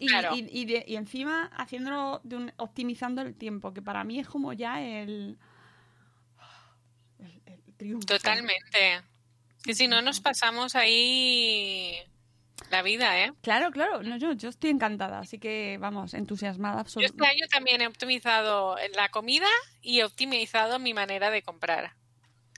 [0.00, 0.34] Y, Claro.
[0.34, 4.26] y, y de- y encima haciéndolo, de un- optimizando el tiempo, que para mí es
[4.28, 5.38] como ya el
[7.76, 8.06] triunfo.
[8.06, 9.02] totalmente.
[9.62, 11.96] Que si no nos pasamos ahí
[12.70, 13.32] la vida, ¿eh?
[13.42, 17.24] Claro, claro, no, yo, yo estoy encantada, así que vamos, entusiasmada Yo absolutamente.
[17.24, 19.48] este año también he optimizado la comida
[19.82, 21.92] y he optimizado mi manera de comprar.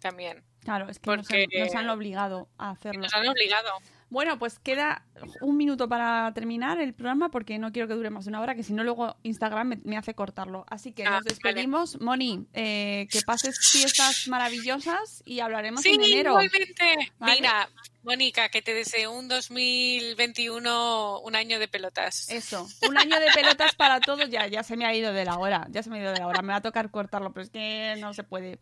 [0.00, 0.44] También.
[0.60, 3.00] Claro, es que nos, porque- han, nos han obligado a hacerlo.
[3.02, 3.70] Nos han obligado.
[4.10, 5.04] Bueno, pues queda
[5.42, 8.54] un minuto para terminar el programa porque no quiero que dure más de una hora,
[8.54, 10.64] que si no luego Instagram me, me hace cortarlo.
[10.68, 12.00] Así que Ah, nos despedimos.
[12.00, 16.30] Moni, eh, que pases fiestas maravillosas y hablaremos Sí, en enero.
[16.42, 17.12] igualmente.
[17.18, 17.34] ¿Vale?
[17.34, 17.68] Mira,
[18.02, 22.30] Mónica, que te deseo un 2021, un año de pelotas.
[22.30, 25.36] Eso, un año de pelotas para todos, ya, ya se me ha ido de la
[25.38, 27.44] hora, ya se me ha ido de la hora, me va a tocar cortarlo, pero
[27.44, 28.58] es que no se puede.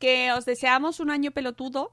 [0.00, 1.92] Que os deseamos un año pelotudo.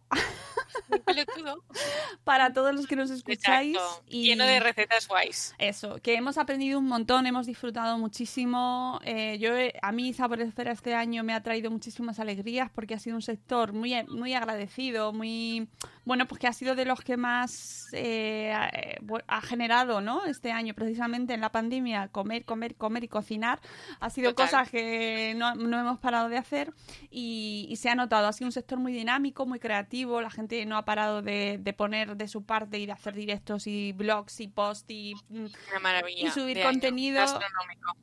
[2.23, 3.75] Para todos los que nos escucháis.
[3.75, 4.03] Exacto.
[4.07, 5.53] Y Lleno de recetas guays.
[5.57, 8.99] Eso, que hemos aprendido un montón, hemos disfrutado muchísimo.
[9.03, 12.93] Eh, yo, he- a mí Sabores Esfera este año me ha traído muchísimas alegrías porque
[12.95, 15.67] ha sido un sector muy, muy agradecido, muy
[16.05, 18.97] bueno, pues que ha sido de los que más eh, ha- eh,
[19.27, 20.25] ha generado, ¿no?
[20.25, 23.59] Este año, precisamente en la pandemia, comer, comer, comer y cocinar.
[23.99, 24.45] Ha sido Total.
[24.47, 26.71] cosas que no, no hemos parado de hacer
[27.09, 28.27] y, y se ha notado.
[28.27, 30.21] Ha sido un sector muy dinámico, muy creativo.
[30.21, 33.67] La gente no ha parado de, de poner de su parte y de hacer directos
[33.67, 36.27] y blogs y posts y mm, Una maravilla.
[36.27, 37.17] Y subir contenido.
[37.17, 37.97] gastronómico.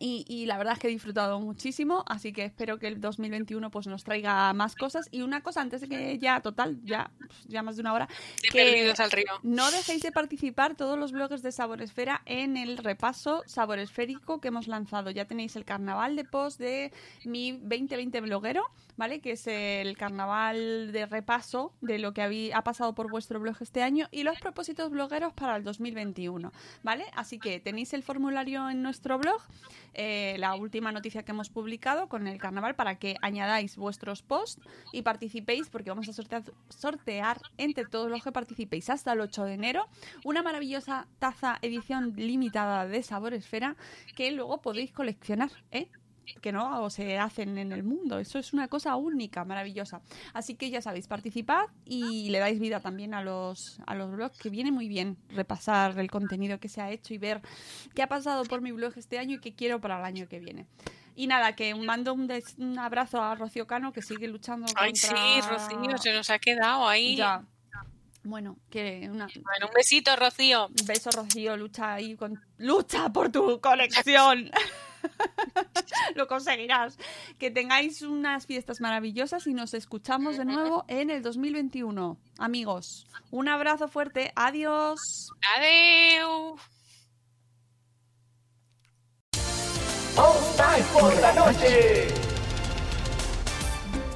[0.00, 3.70] Y, y la verdad es que he disfrutado muchísimo, así que espero que el 2021
[3.70, 5.08] pues nos traiga más cosas.
[5.10, 7.10] Y una cosa, antes de que ya, total, ya,
[7.46, 8.08] ya más de una hora,
[8.42, 9.32] De que perdidos al río.
[9.42, 14.68] no dejéis de participar todos los bloggers de Saboresfera en el repaso saboresférico que hemos
[14.68, 15.10] lanzado.
[15.10, 16.92] Ya tenéis el carnaval de post de
[17.24, 18.64] mi 2020 bloguero,
[18.96, 19.20] ¿vale?
[19.20, 23.56] Que es el carnaval de repaso de lo que habí- ha pasado por vuestro blog
[23.60, 27.04] este año y los propósitos blogueros para el 2021, ¿vale?
[27.14, 29.40] Así que tenéis el formulario en nuestro blog,
[29.94, 34.62] eh, la última noticia que hemos publicado con el carnaval para que añadáis vuestros posts
[34.92, 39.44] y participéis porque vamos a sortear, sortear entre todos los que participéis hasta el 8
[39.44, 39.86] de enero
[40.24, 43.76] una maravillosa taza edición limitada de Sabor Esfera
[44.16, 45.88] que luego podéis coleccionar, ¿eh?
[46.40, 48.18] Que no se hacen en el mundo.
[48.18, 50.00] Eso es una cosa única, maravillosa.
[50.32, 54.38] Así que ya sabéis, participad y le dais vida también a los, a los blogs,
[54.38, 57.40] que viene muy bien repasar el contenido que se ha hecho y ver
[57.94, 60.38] qué ha pasado por mi blog este año y qué quiero para el año que
[60.38, 60.66] viene.
[61.14, 64.92] Y nada, que mando un, des- un abrazo a Rocío Cano, que sigue luchando Ay,
[64.92, 65.16] contra...
[65.16, 67.16] sí, Rocío, se nos ha quedado ahí.
[67.16, 67.42] Ya.
[68.24, 70.66] Bueno, que una, Bueno, un besito, Rocío.
[70.68, 72.38] un beso, Rocío, lucha ahí con...
[72.58, 74.50] ¡Lucha por tu colección!
[76.14, 76.98] Lo conseguirás.
[77.38, 82.16] Que tengáis unas fiestas maravillosas y nos escuchamos de nuevo en el 2021.
[82.38, 84.32] Amigos, un abrazo fuerte.
[84.34, 85.30] Adiós.
[90.92, 92.27] Por la noche.